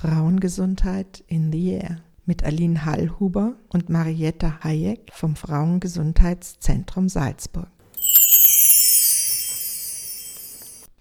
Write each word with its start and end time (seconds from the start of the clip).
Frauengesundheit 0.00 1.24
in 1.26 1.50
the 1.50 1.72
Air 1.72 1.96
mit 2.24 2.44
Aline 2.44 2.84
Hallhuber 2.84 3.56
und 3.68 3.88
Marietta 3.88 4.60
Hayek 4.62 5.10
vom 5.12 5.34
Frauengesundheitszentrum 5.34 7.08
Salzburg. 7.08 7.66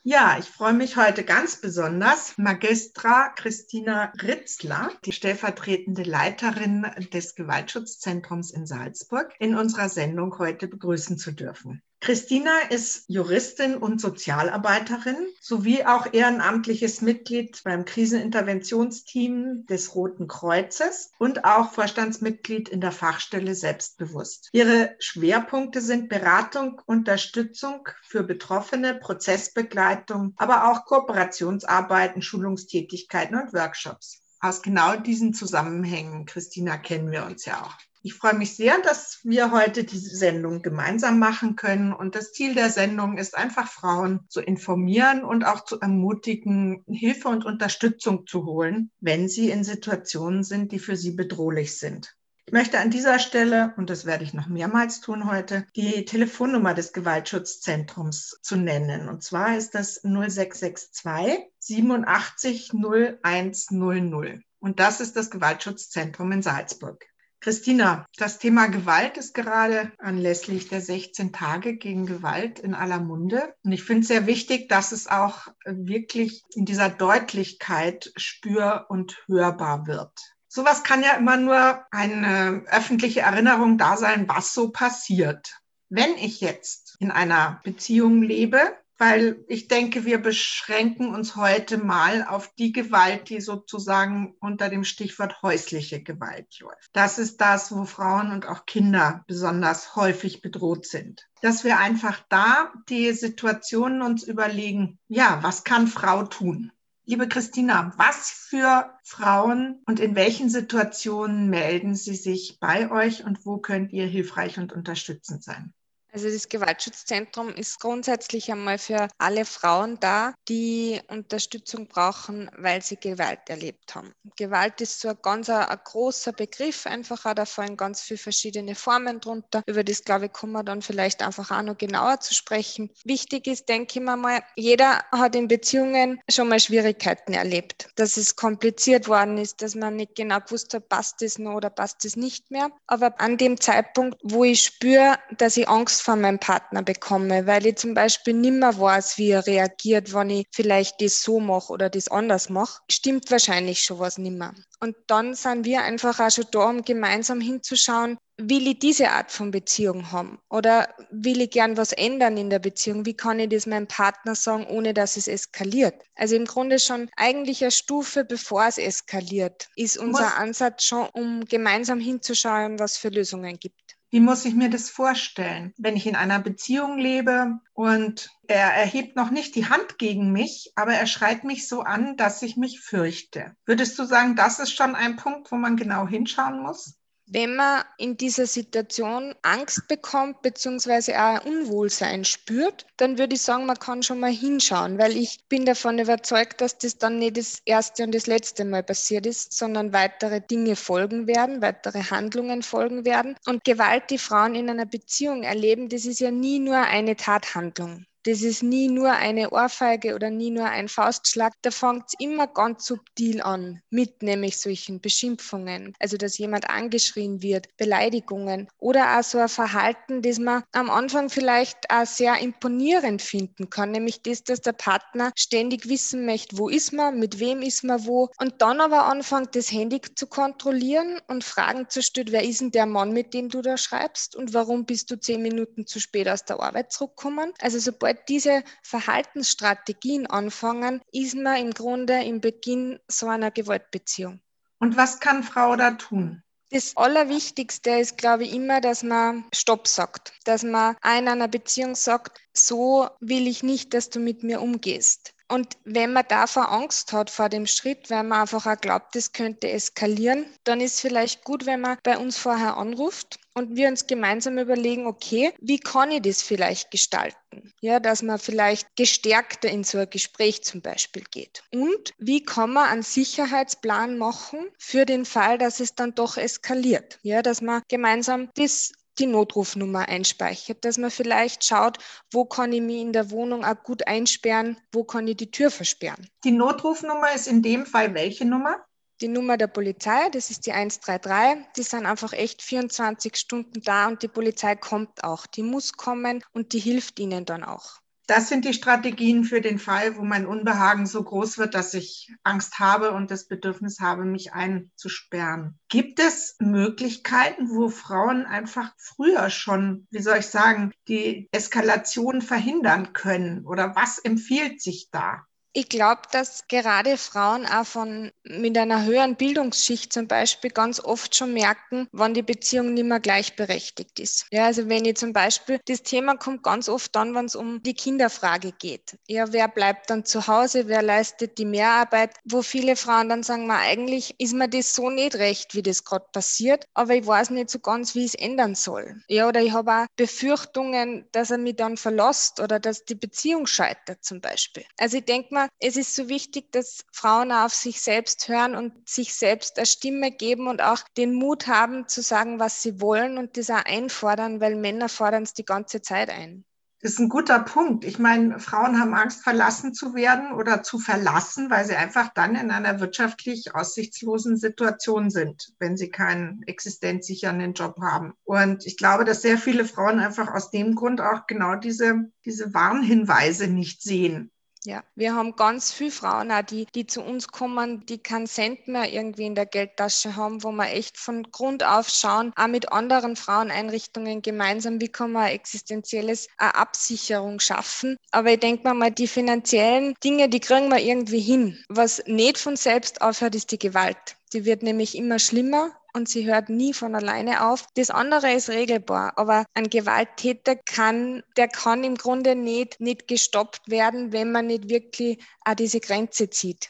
Ja, 0.02 0.38
ich 0.40 0.46
freue 0.46 0.74
mich 0.74 0.98
heute 0.98 1.24
ganz 1.24 1.62
besonders, 1.62 2.40
Magistra 2.40 3.30
Christina 3.36 4.12
Ritzler, 4.24 4.90
die 5.06 5.12
stellvertretende 5.12 6.02
Leiterin 6.02 6.88
des 7.14 7.36
Gewaltschutzzentrums 7.36 8.50
in 8.50 8.66
Salzburg, 8.66 9.32
in 9.38 9.54
unserer 9.54 9.90
Sendung 9.90 10.40
heute 10.40 10.68
begrüßen 10.68 11.20
zu 11.20 11.34
dürfen. 11.34 11.84
Christina 12.00 12.60
ist 12.70 13.06
Juristin 13.08 13.76
und 13.76 14.00
Sozialarbeiterin 14.00 15.18
sowie 15.42 15.84
auch 15.84 16.14
ehrenamtliches 16.14 17.02
Mitglied 17.02 17.62
beim 17.64 17.86
Kriseninterventionsteam 17.86 19.66
des 19.66 19.96
Roten 19.96 20.28
Kreuzes 20.28 21.12
und 21.18 21.44
auch 21.44 21.72
Vorstandsmitglied 21.74 22.70
in 22.70 22.82
der 22.82 22.92
Fachstelle 22.92 23.56
Selbstbewusst. 23.56 24.50
Ihre 24.52 24.96
Schwerpunkte 25.00 25.82
sind 25.82 26.08
Beratung, 26.08 26.82
Unterstützung 26.86 27.90
für 28.04 28.24
Betroffene, 28.24 28.94
Prozessbegleitung, 28.94 30.34
aber 30.38 30.72
auch 30.72 30.86
Kooperationsarbeiten, 30.86 32.22
Schulungstätigkeiten 32.22 33.36
und 33.36 33.54
Workshops. 33.54 34.22
Aus 34.40 34.62
genau 34.62 34.96
diesen 34.96 35.34
Zusammenhängen, 35.34 36.28
Christina, 36.28 36.78
kennen 36.78 37.12
wir 37.12 37.26
uns 37.26 37.46
ja 37.46 37.64
auch. 37.64 37.87
Ich 38.08 38.14
freue 38.14 38.36
mich 38.36 38.56
sehr, 38.56 38.80
dass 38.80 39.20
wir 39.24 39.52
heute 39.52 39.84
diese 39.84 40.16
Sendung 40.16 40.62
gemeinsam 40.62 41.20
machen 41.20 41.58
können. 41.58 41.92
Und 41.92 42.16
das 42.16 42.32
Ziel 42.32 42.56
der 42.56 42.70
Sendung 42.70 43.18
ist 43.18 43.36
einfach, 43.36 43.70
Frauen 43.70 44.22
zu 44.30 44.40
informieren 44.40 45.26
und 45.26 45.44
auch 45.44 45.66
zu 45.66 45.82
ermutigen, 45.82 46.86
Hilfe 46.88 47.28
und 47.28 47.44
Unterstützung 47.44 48.26
zu 48.26 48.46
holen, 48.46 48.92
wenn 49.02 49.28
sie 49.28 49.50
in 49.50 49.66
Situationen 49.66 50.46
sind, 50.46 50.72
die 50.72 50.80
für 50.80 50.96
sie 50.96 51.12
bedrohlich 51.12 51.78
sind. 51.78 52.16
Ich 52.46 52.54
möchte 52.54 52.80
an 52.80 52.92
dieser 52.92 53.20
Stelle, 53.20 53.74
und 53.76 53.90
das 53.90 54.06
werde 54.06 54.24
ich 54.24 54.34
noch 54.34 54.48
mehrmals 54.48 55.02
tun 55.02 55.30
heute, 55.30 55.68
die 55.76 56.06
Telefonnummer 56.06 56.74
des 56.74 56.94
Gewaltschutzzentrums 56.94 58.40
zu 58.42 58.56
nennen. 58.56 59.10
Und 59.10 59.22
zwar 59.22 59.58
ist 59.58 59.76
das 59.76 60.00
0662 60.04 61.52
87 61.60 62.72
0100. 62.74 64.40
Und 64.60 64.80
das 64.80 65.02
ist 65.02 65.18
das 65.18 65.30
Gewaltschutzzentrum 65.30 66.32
in 66.32 66.42
Salzburg. 66.42 67.06
Christina, 67.40 68.06
das 68.18 68.40
Thema 68.40 68.68
Gewalt 68.68 69.18
ist 69.18 69.34
gerade 69.34 69.92
anlässlich 70.00 70.70
der 70.70 70.82
16 70.82 71.32
Tage 71.32 71.78
gegen 71.78 72.06
Gewalt 72.06 72.60
in 72.60 72.74
aller 72.74 73.00
Munde. 73.00 73.54
Und 73.64 73.72
ich 73.72 73.84
finde 73.84 74.02
es 74.02 74.08
sehr 74.08 74.26
wichtig, 74.26 74.70
dass 74.70 74.92
es 74.92 75.08
auch 75.08 75.48
wirklich 75.66 76.42
in 76.56 76.66
dieser 76.66 76.90
Deutlichkeit 76.90 78.12
spür- 78.16 78.88
und 78.90 79.24
hörbar 79.28 79.88
wird. 79.88 80.12
Sowas 80.48 80.84
kann 80.84 81.04
ja 81.04 81.14
immer 81.14 81.38
nur 81.38 81.86
eine 81.92 82.64
öffentliche 82.68 83.20
Erinnerung 83.22 83.78
da 83.78 83.98
sein, 83.98 84.28
was 84.28 84.54
so 84.54 84.72
passiert. 84.72 85.54
Wenn 85.90 86.16
ich 86.18 86.42
jetzt 86.42 86.96
in 87.00 87.12
einer 87.12 87.62
Beziehung 87.64 88.24
lebe, 88.24 88.76
weil 88.98 89.44
ich 89.48 89.68
denke, 89.68 90.06
wir 90.06 90.18
beschränken 90.18 91.14
uns 91.14 91.36
heute 91.36 91.78
mal 91.78 92.26
auf 92.28 92.54
die 92.56 92.72
Gewalt, 92.72 93.30
die 93.30 93.42
sozusagen 93.42 94.36
unter 94.40 94.70
dem 94.70 94.84
Stichwort 94.84 95.42
häusliche 95.42 96.02
Gewalt 96.02 96.60
läuft. 96.60 96.90
Das 96.94 97.20
ist 97.20 97.40
das, 97.40 97.72
wo 97.72 97.86
Frauen 97.86 98.32
und 98.32 98.48
auch 98.48 98.66
Kinder 98.66 99.24
besonders 99.28 99.96
häufig 99.96 100.42
bedroht 100.42 100.86
sind. 100.86 101.28
Dass 101.42 101.64
wir 101.64 101.80
einfach 101.80 102.24
da 102.30 102.74
die 102.90 103.12
Situationen 103.14 104.02
uns 104.02 104.24
überlegen, 104.24 105.00
ja, 105.08 105.40
was 105.42 105.64
kann 105.64 105.88
Frau 105.88 106.24
tun? 106.24 106.72
Liebe 107.06 107.30
Christina, 107.30 107.94
was 107.96 108.30
für 108.50 108.94
Frauen 109.04 109.82
und 109.86 110.02
in 110.02 110.16
welchen 110.16 110.50
Situationen 110.50 111.50
melden 111.50 111.96
sie 111.96 112.16
sich 112.16 112.58
bei 112.60 112.92
euch 112.92 113.24
und 113.24 113.46
wo 113.46 113.60
könnt 113.60 113.94
ihr 113.94 114.06
hilfreich 114.06 114.58
und 114.58 114.74
unterstützend 114.74 115.42
sein? 115.42 115.74
Also 116.14 116.30
das 116.30 116.50
Gewaltschutzzentrum 116.50 117.50
ist 117.50 117.80
grundsätzlich 117.80 118.52
einmal 118.52 118.78
für 118.78 119.08
alle 119.18 119.46
Frauen 119.46 120.00
da, 120.00 120.34
die 120.48 121.00
Unterstützung 121.10 121.88
brauchen, 121.88 122.50
weil 122.58 122.82
sie 122.82 122.98
Gewalt 122.98 123.42
erlebt 123.48 123.94
haben. 123.94 124.14
Gewalt 124.36 124.82
ist 124.82 125.00
so 125.00 125.10
ein 125.10 125.18
ganz 125.22 125.50
ein, 125.50 125.66
großer 125.84 126.32
Begriff, 126.32 126.88
einfach 126.88 127.26
auch 127.26 127.34
da 127.34 127.46
fallen 127.46 127.78
ganz 127.78 128.02
viele 128.02 128.18
verschiedene 128.18 128.76
Formen 128.76 129.20
drunter. 129.20 129.62
Über 129.68 129.84
das, 129.84 130.04
glaube 130.04 130.26
ich, 130.26 130.34
kommen 130.34 130.54
wir 130.54 130.64
dann 130.64 130.82
vielleicht 130.82 131.22
einfach 131.22 131.52
auch 131.52 131.62
noch 131.62 131.78
genauer 131.78 132.20
zu 132.20 132.34
sprechen. 132.34 132.90
Wichtig 133.04 133.48
ist, 133.48 133.70
denke 133.70 134.00
ich 134.00 134.06
mir 134.06 134.18
mal, 134.18 134.42
jeder 134.56 135.04
hat 135.12 135.36
in 135.36 135.48
Beziehungen 135.48 136.20
schon 136.30 136.50
mal 136.50 136.60
Schwierigkeiten 136.60 137.34
erlebt, 137.34 137.90
dass 137.96 138.18
es 138.18 138.36
kompliziert 138.36 139.08
worden 139.08 139.38
ist, 139.38 139.62
dass 139.62 139.76
man 139.76 139.96
nicht 139.96 140.16
genau 140.16 140.40
gewusst 140.40 140.74
hat, 140.74 140.90
passt 140.90 141.22
es 141.22 141.38
noch 141.38 141.56
oder 141.56 141.70
passt 141.70 142.06
es 142.06 142.16
nicht 142.16 142.50
mehr. 142.50 142.70
Aber 142.88 143.20
an 143.20 143.38
dem 143.38 143.60
Zeitpunkt, 143.60 144.20
wo 144.24 144.44
ich 144.44 144.62
spüre, 144.64 145.20
dass 145.38 145.58
ich 145.58 145.68
Angst 145.68 146.07
von 146.08 146.22
meinem 146.22 146.40
Partner 146.40 146.84
bekomme, 146.84 147.48
weil 147.48 147.66
ich 147.66 147.76
zum 147.76 147.94
Beispiel 147.94 148.34
nimmer 148.34 148.80
weiß, 148.80 149.18
wie 149.18 149.32
er 149.32 149.46
reagiert, 149.46 150.14
wenn 150.14 150.30
ich 150.30 150.48
vielleicht 150.54 151.02
das 151.02 151.22
so 151.22 151.42
mache 151.42 151.74
oder 151.74 151.90
das 151.90 152.08
anders 152.08 152.50
mache, 152.50 152.80
stimmt 152.90 153.30
wahrscheinlich 153.30 153.84
schon 153.84 154.00
was 154.00 154.18
nimmer. 154.18 154.54
Und 154.80 154.96
dann 155.08 155.34
sind 155.34 155.66
wir 155.66 155.82
einfach 155.82 156.22
auch 156.22 156.32
schon 156.32 156.46
da, 156.52 156.70
um 156.70 156.84
gemeinsam 156.84 157.42
hinzuschauen, 157.42 158.18
will 158.38 158.68
ich 158.68 158.80
diese 158.80 159.10
Art 159.10 159.32
von 159.32 159.52
Beziehung 159.52 160.12
haben? 160.14 160.40
Oder 160.50 160.88
will 161.12 161.42
ich 161.42 161.50
gern 161.50 161.76
was 161.76 161.92
ändern 161.92 162.38
in 162.38 162.50
der 162.50 162.60
Beziehung? 162.60 163.06
Wie 163.06 163.16
kann 163.16 163.40
ich 163.40 163.50
das 163.50 163.66
meinem 163.66 163.88
Partner 163.88 164.36
sagen, 164.36 164.66
ohne 164.68 164.94
dass 164.94 165.18
es 165.18 165.28
eskaliert? 165.28 165.96
Also 166.16 166.36
im 166.36 166.46
Grunde 166.46 166.80
schon 166.80 167.10
eigentlich 167.18 167.64
eine 167.64 167.72
Stufe, 167.72 168.24
bevor 168.24 168.66
es 168.66 168.78
eskaliert, 168.78 169.68
ist 169.76 169.98
unser? 169.98 170.38
Ansatz 170.38 170.84
schon, 170.86 171.10
um 171.14 171.44
gemeinsam 171.46 172.00
hinzuschauen, 172.00 172.80
was 172.80 172.96
für 172.96 173.10
Lösungen 173.10 173.58
gibt. 173.60 173.87
Wie 174.10 174.22
muss 174.22 174.46
ich 174.46 174.56
mir 174.56 174.70
das 174.70 174.90
vorstellen, 174.90 175.74
wenn 175.78 175.98
ich 175.98 176.08
in 176.08 176.16
einer 176.16 176.40
Beziehung 176.40 176.98
lebe 176.98 177.60
und 177.74 178.30
er 178.48 178.74
erhebt 178.74 179.18
noch 179.18 179.32
nicht 179.32 179.54
die 179.56 179.68
Hand 179.68 179.98
gegen 179.98 180.32
mich, 180.32 180.72
aber 180.76 180.94
er 180.94 181.08
schreit 181.08 181.44
mich 181.44 181.68
so 181.68 181.82
an, 181.82 182.16
dass 182.16 182.42
ich 182.42 182.56
mich 182.56 182.80
fürchte? 182.80 183.56
Würdest 183.66 184.00
du 184.00 184.06
sagen, 184.06 184.38
das 184.38 184.60
ist 184.60 184.74
schon 184.74 184.96
ein 184.96 185.18
Punkt, 185.18 185.52
wo 185.52 185.56
man 185.56 185.76
genau 185.76 186.08
hinschauen 186.08 186.62
muss? 186.62 186.98
Wenn 187.30 187.58
man 187.58 187.84
in 187.98 188.16
dieser 188.16 188.48
Situation 188.48 189.36
Angst 189.42 189.90
bekommt 189.90 190.42
bzw. 190.44 191.14
auch 191.18 191.44
Unwohlsein 191.44 192.24
spürt, 192.24 192.86
dann 192.96 193.18
würde 193.18 193.36
ich 193.36 193.42
sagen, 193.42 193.66
man 193.66 193.78
kann 193.78 194.02
schon 194.02 194.22
mal 194.22 194.32
hinschauen, 194.32 194.98
weil 194.98 195.18
ich 195.18 195.40
bin 195.50 195.66
davon 195.66 196.00
überzeugt, 196.00 196.62
dass 196.62 196.78
das 196.78 196.98
dann 196.98 197.20
nicht 197.20 197.36
das 197.36 197.62
erste 197.66 198.04
und 198.04 198.16
das 198.16 198.28
letzte 198.28 198.64
Mal 198.64 198.82
passiert 198.82 199.26
ist, 199.26 199.52
sondern 199.52 199.92
weitere 199.92 200.40
Dinge 200.40 200.78
folgen 200.78 201.28
werden, 201.28 201.62
weitere 201.62 202.02
Handlungen 202.02 202.64
folgen 202.64 203.04
werden. 203.04 203.36
Und 203.46 203.66
Gewalt, 203.66 204.10
die 204.10 204.20
Frauen 204.20 204.56
in 204.56 204.70
einer 204.70 204.86
Beziehung 204.86 205.44
erleben, 205.44 205.90
das 205.90 206.06
ist 206.06 206.22
ja 206.22 206.32
nie 206.32 206.60
nur 206.60 206.78
eine 206.78 207.18
Tathandlung. 207.18 208.06
Das 208.28 208.42
ist 208.42 208.62
nie 208.62 208.90
nur 208.90 209.14
eine 209.14 209.52
Ohrfeige 209.52 210.14
oder 210.14 210.30
nie 210.30 210.50
nur 210.52 210.66
ein 210.66 210.90
Faustschlag. 210.90 211.54
Da 211.62 211.72
fängt 211.72 212.08
es 212.08 212.14
immer 212.20 212.48
ganz 212.48 212.86
subtil 212.86 213.42
an, 213.42 213.82
mit 213.90 214.22
nämlich 214.22 214.58
solchen 214.60 215.00
Beschimpfungen. 215.00 215.94
Also, 215.98 216.18
dass 216.18 216.38
jemand 216.38 216.70
angeschrien 216.70 217.42
wird, 217.42 217.68
Beleidigungen 217.78 218.68
oder 218.80 219.18
auch 219.18 219.24
so 219.24 219.38
ein 219.38 219.48
Verhalten, 219.48 220.22
das 220.22 220.40
man 220.40 220.64
am 220.74 220.90
Anfang 220.90 221.30
vielleicht 221.30 221.90
auch 221.90 222.06
sehr 222.06 222.38
imponierend 222.40 223.22
finden 223.22 223.70
kann, 223.70 223.92
nämlich 223.92 224.24
das, 224.24 224.44
dass 224.44 224.60
der 224.60 224.74
Partner 224.74 225.32
ständig 225.38 225.88
wissen 225.88 226.26
möchte, 226.26 226.58
wo 226.58 226.68
ist 226.68 226.92
man, 226.92 227.20
mit 227.20 227.40
wem 227.40 227.62
ist 227.62 227.86
man 227.86 228.06
wo 228.06 228.28
und 228.42 228.62
dann 228.62 228.82
aber 228.82 229.06
anfängt, 229.06 229.56
das 229.56 229.72
Handy 229.72 230.02
zu 230.16 230.28
kontrollieren 230.28 231.22
und 231.30 231.46
Fragen 231.46 231.90
zu 231.90 232.04
stellen, 232.04 232.32
wer 232.32 232.44
ist 232.44 232.60
denn 232.60 232.72
der 232.72 232.88
Mann, 232.88 233.14
mit 233.14 233.34
dem 233.34 233.48
du 233.48 233.62
da 233.62 233.78
schreibst 233.78 234.36
und 234.36 234.54
warum 234.54 234.86
bist 234.86 235.10
du 235.12 235.18
zehn 235.18 235.42
Minuten 235.42 235.88
zu 235.88 236.02
spät 236.02 236.28
aus 236.28 236.44
der 236.44 236.60
Arbeit 236.60 236.92
zurückgekommen? 236.92 237.54
Also, 237.62 237.80
sobald 237.80 238.17
diese 238.28 238.64
Verhaltensstrategien 238.84 240.28
anfangen, 240.28 241.02
ist 241.12 241.36
man 241.36 241.58
im 241.58 241.72
Grunde 241.72 242.24
im 242.24 242.42
Beginn 242.42 243.00
so 243.08 243.28
einer 243.28 243.52
Gewaltbeziehung. 243.52 244.42
Und 244.80 244.98
was 244.98 245.20
kann 245.20 245.44
Frau 245.44 245.76
da 245.76 245.92
tun? 245.92 246.44
Das 246.70 246.98
Allerwichtigste 246.98 247.92
ist, 247.92 248.18
glaube 248.18 248.44
ich, 248.44 248.54
immer, 248.54 248.82
dass 248.82 249.02
man 249.02 249.46
Stopp 249.54 249.88
sagt, 249.88 250.34
dass 250.44 250.64
man 250.64 250.98
in 251.18 251.28
einer 251.30 251.48
Beziehung 251.48 251.96
sagt, 251.96 252.42
so 252.52 253.08
will 253.22 253.48
ich 253.48 253.64
nicht, 253.64 253.94
dass 253.94 254.10
du 254.10 254.20
mit 254.20 254.44
mir 254.44 254.62
umgehst. 254.62 255.34
Und 255.50 255.78
wenn 255.86 256.12
man 256.12 256.26
davor 256.28 256.70
Angst 256.74 257.14
hat 257.14 257.30
vor 257.30 257.48
dem 257.48 257.68
Schritt, 257.68 258.10
weil 258.10 258.24
man 258.24 258.42
einfach 258.42 258.66
auch 258.66 258.82
glaubt, 258.82 259.16
das 259.16 259.32
könnte 259.32 259.70
eskalieren, 259.70 260.46
dann 260.66 260.82
ist 260.82 261.00
vielleicht 261.00 261.46
gut, 261.46 261.66
wenn 261.66 261.80
man 261.80 261.98
bei 262.04 262.18
uns 262.18 262.38
vorher 262.38 262.76
anruft 262.76 263.40
und 263.58 263.76
wir 263.76 263.88
uns 263.88 264.06
gemeinsam 264.06 264.60
überlegen, 264.60 265.08
okay, 265.08 265.52
wie 265.60 265.80
kann 265.80 266.12
ich 266.12 266.22
das 266.22 266.44
vielleicht 266.44 266.92
gestalten? 266.92 267.74
Ja, 267.82 268.00
dass 268.00 268.22
man 268.22 268.38
vielleicht 268.38 268.96
gestärkter 268.96 269.70
in 269.70 269.84
so 269.84 269.98
ein 269.98 270.10
Gespräch 270.10 270.64
zum 270.64 270.82
Beispiel 270.82 271.24
geht. 271.32 271.64
Und 271.74 272.14
wie 272.20 272.44
kann 272.44 272.74
man 272.74 272.88
einen 272.88 273.02
Sicherheitsplan 273.02 274.18
machen 274.20 274.60
für 274.78 275.06
den 275.06 275.26
Fall, 275.26 275.58
dass 275.58 275.80
es 275.80 275.96
dann 275.96 276.14
doch 276.14 276.38
eskaliert? 276.38 277.18
Ja, 277.24 277.42
dass 277.42 277.62
man 277.62 277.82
gemeinsam 277.88 278.50
das 278.56 278.92
die 279.18 279.26
Notrufnummer 279.26 280.08
einspeichert, 280.08 280.86
dass 280.86 281.00
man 281.00 281.10
vielleicht 281.10 281.66
schaut, 281.66 281.98
wo 282.32 282.46
kann 282.46 282.72
ich 282.72 282.82
mich 282.82 283.02
in 283.02 283.14
der 283.14 283.32
Wohnung 283.32 283.66
auch 283.66 283.82
gut 283.82 284.06
einsperren, 284.08 284.78
wo 284.92 285.04
kann 285.04 285.28
ich 285.28 285.38
die 285.38 285.50
Tür 285.50 285.72
versperren. 285.72 286.30
Die 286.44 286.52
Notrufnummer 286.52 287.34
ist 287.34 287.48
in 287.48 287.64
dem 287.64 287.88
Fall 287.88 288.14
welche 288.14 288.46
Nummer? 288.46 288.86
Die 289.22 289.28
Nummer 289.28 289.58
der 289.58 289.68
Polizei, 289.68 290.30
das 290.30 290.50
ist 290.50 290.66
die 290.66 290.74
133. 290.74 291.66
Die 291.76 291.84
sind 291.84 292.06
einfach 292.06 292.34
echt 292.34 292.62
24 292.62 293.36
Stunden 293.36 293.82
da 293.82 294.08
und 294.08 294.22
die 294.24 294.28
Polizei 294.28 294.76
kommt 294.76 295.24
auch. 295.24 295.46
Die 295.48 295.64
muss 295.64 295.94
kommen 295.94 296.44
und 296.54 296.74
die 296.74 296.80
hilft 296.80 297.20
ihnen 297.20 297.46
dann 297.46 297.64
auch. 297.64 298.00
Das 298.28 298.50
sind 298.50 298.66
die 298.66 298.74
Strategien 298.74 299.46
für 299.46 299.62
den 299.62 299.80
Fall, 299.80 300.18
wo 300.18 300.22
mein 300.22 300.46
Unbehagen 300.46 301.06
so 301.06 301.24
groß 301.24 301.58
wird, 301.60 301.74
dass 301.76 301.94
ich 301.94 302.30
Angst 302.44 302.78
habe 302.78 303.12
und 303.12 303.32
das 303.32 303.48
Bedürfnis 303.48 304.02
habe, 304.02 304.26
mich 304.26 304.52
einzusperren. 304.52 305.80
Gibt 305.88 306.20
es 306.20 306.58
Möglichkeiten, 306.60 307.70
wo 307.70 307.88
Frauen 307.88 308.46
einfach 308.46 308.92
früher 308.98 309.50
schon, 309.50 310.08
wie 310.12 310.22
soll 310.22 310.40
ich 310.40 310.48
sagen, 310.48 310.92
die 311.08 311.48
Eskalation 311.54 312.42
verhindern 312.42 313.14
können? 313.14 313.66
Oder 313.66 313.96
was 313.96 314.18
empfiehlt 314.18 314.82
sich 314.82 315.08
da? 315.10 315.47
Ich 315.80 315.90
glaube, 315.90 316.22
dass 316.32 316.68
gerade 316.68 317.18
Frauen 317.18 317.68
auch 317.68 317.86
von 317.86 318.32
mit 318.44 318.76
einer 318.80 319.06
höheren 319.06 319.36
Bildungsschicht 319.36 320.12
zum 320.12 320.28
Beispiel 320.28 320.72
ganz 320.72 321.00
oft 321.00 321.36
schon 321.36 321.54
merken, 321.54 322.08
wann 322.12 322.34
die 322.34 322.42
Beziehung 322.42 322.96
nicht 322.96 323.04
mehr 323.06 323.20
gleichberechtigt 323.20 324.20
ist. 324.20 324.48
Ja, 324.52 324.66
also 324.66 324.90
wenn 324.90 325.06
ich 325.06 325.18
zum 325.18 325.34
Beispiel, 325.34 325.80
das 325.86 326.02
Thema 326.02 326.36
kommt 326.36 326.64
ganz 326.64 326.90
oft 326.90 327.16
dann, 327.16 327.36
wenn 327.36 327.46
es 327.46 327.56
um 327.56 327.84
die 327.84 327.94
Kinderfrage 327.94 328.72
geht. 328.72 329.20
Ja, 329.28 329.54
wer 329.54 329.68
bleibt 329.68 330.10
dann 330.10 330.26
zu 330.26 330.48
Hause, 330.48 330.88
wer 330.88 331.04
leistet 331.04 331.60
die 331.60 331.66
Mehrarbeit, 331.66 332.34
wo 332.44 332.64
viele 332.64 332.96
Frauen 332.96 333.30
dann 333.30 333.44
sagen, 333.44 333.68
man, 333.68 333.78
eigentlich 333.80 334.34
ist 334.40 334.56
mir 334.56 334.68
das 334.70 334.96
so 334.96 335.12
nicht 335.12 335.36
recht, 335.36 335.76
wie 335.76 335.84
das 335.84 336.04
gerade 336.04 336.26
passiert, 336.34 336.86
aber 336.96 337.14
ich 337.14 337.28
weiß 337.28 337.52
nicht 337.52 337.70
so 337.70 337.78
ganz, 337.78 338.16
wie 338.16 338.26
ich 338.26 338.34
es 338.34 338.36
ändern 338.36 338.74
soll. 338.74 339.22
Ja, 339.28 339.48
oder 339.48 339.62
ich 339.62 339.74
habe 339.74 339.92
auch 339.92 340.06
Befürchtungen, 340.16 341.28
dass 341.34 341.52
er 341.52 341.60
mich 341.60 341.76
dann 341.76 341.98
verlässt 341.98 342.60
oder 342.60 342.80
dass 342.80 343.06
die 343.06 343.14
Beziehung 343.14 343.68
scheitert 343.68 344.24
zum 344.26 344.42
Beispiel. 344.42 344.84
Also 344.98 345.18
ich 345.18 345.26
denke 345.26 345.54
mal, 345.54 345.67
es 345.80 345.98
ist 345.98 346.16
so 346.16 346.30
wichtig, 346.30 346.72
dass 346.72 347.06
Frauen 347.12 347.52
auf 347.52 347.74
sich 347.74 348.02
selbst 348.02 348.48
hören 348.48 348.76
und 348.76 349.08
sich 349.08 349.34
selbst 349.34 349.78
eine 349.78 349.86
Stimme 349.86 350.32
geben 350.32 350.68
und 350.68 350.82
auch 350.82 351.00
den 351.18 351.34
Mut 351.34 351.68
haben 351.68 352.08
zu 352.08 352.22
sagen, 352.22 352.60
was 352.60 352.82
sie 352.82 353.02
wollen 353.02 353.38
und 353.38 353.58
das 353.58 353.70
auch 353.70 353.86
einfordern, 353.86 354.60
weil 354.60 354.76
Männer 354.76 355.10
fordern 355.10 355.44
es 355.44 355.54
die 355.54 355.66
ganze 355.66 356.02
Zeit 356.02 356.30
ein. 356.30 356.66
Das 357.00 357.12
ist 357.12 357.20
ein 357.20 357.30
guter 357.30 357.60
Punkt. 357.60 358.06
Ich 358.06 358.18
meine, 358.18 358.60
Frauen 358.60 359.00
haben 359.00 359.14
Angst, 359.14 359.44
verlassen 359.44 359.94
zu 359.94 360.16
werden 360.16 360.52
oder 360.54 360.82
zu 360.82 360.98
verlassen, 360.98 361.70
weil 361.70 361.86
sie 361.86 361.96
einfach 361.96 362.34
dann 362.34 362.56
in 362.56 362.72
einer 362.72 363.00
wirtschaftlich 363.00 363.76
aussichtslosen 363.76 364.58
Situation 364.58 365.30
sind, 365.30 365.74
wenn 365.78 365.96
sie 365.96 366.10
keinen 366.10 366.64
existenzsichernden 366.64 367.74
Job 367.74 367.98
haben. 368.02 368.34
Und 368.46 368.88
ich 368.88 368.98
glaube, 368.98 369.26
dass 369.26 369.44
sehr 369.44 369.60
viele 369.60 369.86
Frauen 369.86 370.20
einfach 370.20 370.52
aus 370.52 370.72
dem 370.72 370.96
Grund 370.96 371.22
auch 371.22 371.46
genau 371.46 371.76
diese, 371.76 372.32
diese 372.46 372.74
Warnhinweise 372.74 373.68
nicht 373.68 374.02
sehen. 374.02 374.52
Ja, 374.88 375.04
wir 375.16 375.36
haben 375.36 375.58
ganz 375.58 375.92
viele 375.92 376.12
Frauen 376.12 376.50
auch, 376.50 376.62
die, 376.62 376.86
die 376.96 377.06
zu 377.06 377.22
uns 377.22 377.50
kommen, 377.50 378.06
die 378.06 378.20
keinen 378.20 378.48
Cent 378.48 378.88
mehr 378.88 379.12
irgendwie 379.12 379.46
in 379.46 379.54
der 379.54 379.66
Geldtasche 379.66 380.38
haben, 380.38 380.64
wo 380.64 380.72
wir 380.72 380.90
echt 380.90 381.18
von 381.18 381.44
Grund 381.52 381.84
auf 381.84 382.08
schauen, 382.08 382.54
auch 382.56 382.68
mit 382.68 382.90
anderen 382.90 383.36
Fraueneinrichtungen 383.36 384.42
gemeinsam, 384.42 385.02
wie 385.02 385.10
kann 385.10 385.34
man 385.34 385.48
existenzielles 385.48 386.48
eine 386.58 386.76
Absicherung 386.76 387.60
schaffen. 387.60 388.16
Aber 388.32 388.54
ich 388.54 388.62
denke 388.62 388.94
mal, 388.94 389.12
die 389.12 389.28
finanziellen 389.28 390.14
Dinge, 390.24 390.48
die 390.48 390.62
kriegen 390.62 390.88
wir 390.88 391.00
irgendwie 391.00 391.42
hin. 391.42 391.84
Was 391.90 392.24
nicht 392.26 392.58
von 392.58 392.78
selbst 392.78 393.22
aufhört, 393.22 393.56
ist 393.56 393.74
die 393.74 393.80
Gewalt. 393.80 394.38
Die 394.54 394.64
wird 394.64 394.84
nämlich 394.84 395.18
immer 395.18 395.40
schlimmer 395.40 395.92
und 396.18 396.28
sie 396.28 396.46
hört 396.46 396.68
nie 396.68 396.94
von 396.94 397.16
alleine 397.16 397.66
auf. 397.66 397.88
Das 397.96 398.10
andere 398.10 398.52
ist 398.52 398.70
regelbar, 398.70 399.34
aber 399.38 399.66
ein 399.74 399.90
Gewalttäter 399.90 400.76
kann, 400.76 401.44
der 401.56 401.70
kann 401.70 402.04
im 402.04 402.16
Grunde 402.16 402.56
nicht, 402.56 403.00
nicht 403.00 403.28
gestoppt 403.28 403.90
werden, 403.90 404.34
wenn 404.34 404.52
man 404.52 404.68
nicht 404.68 404.90
wirklich 404.90 405.40
auch 405.64 405.76
diese 405.76 406.02
Grenze 406.02 406.50
zieht. 406.50 406.90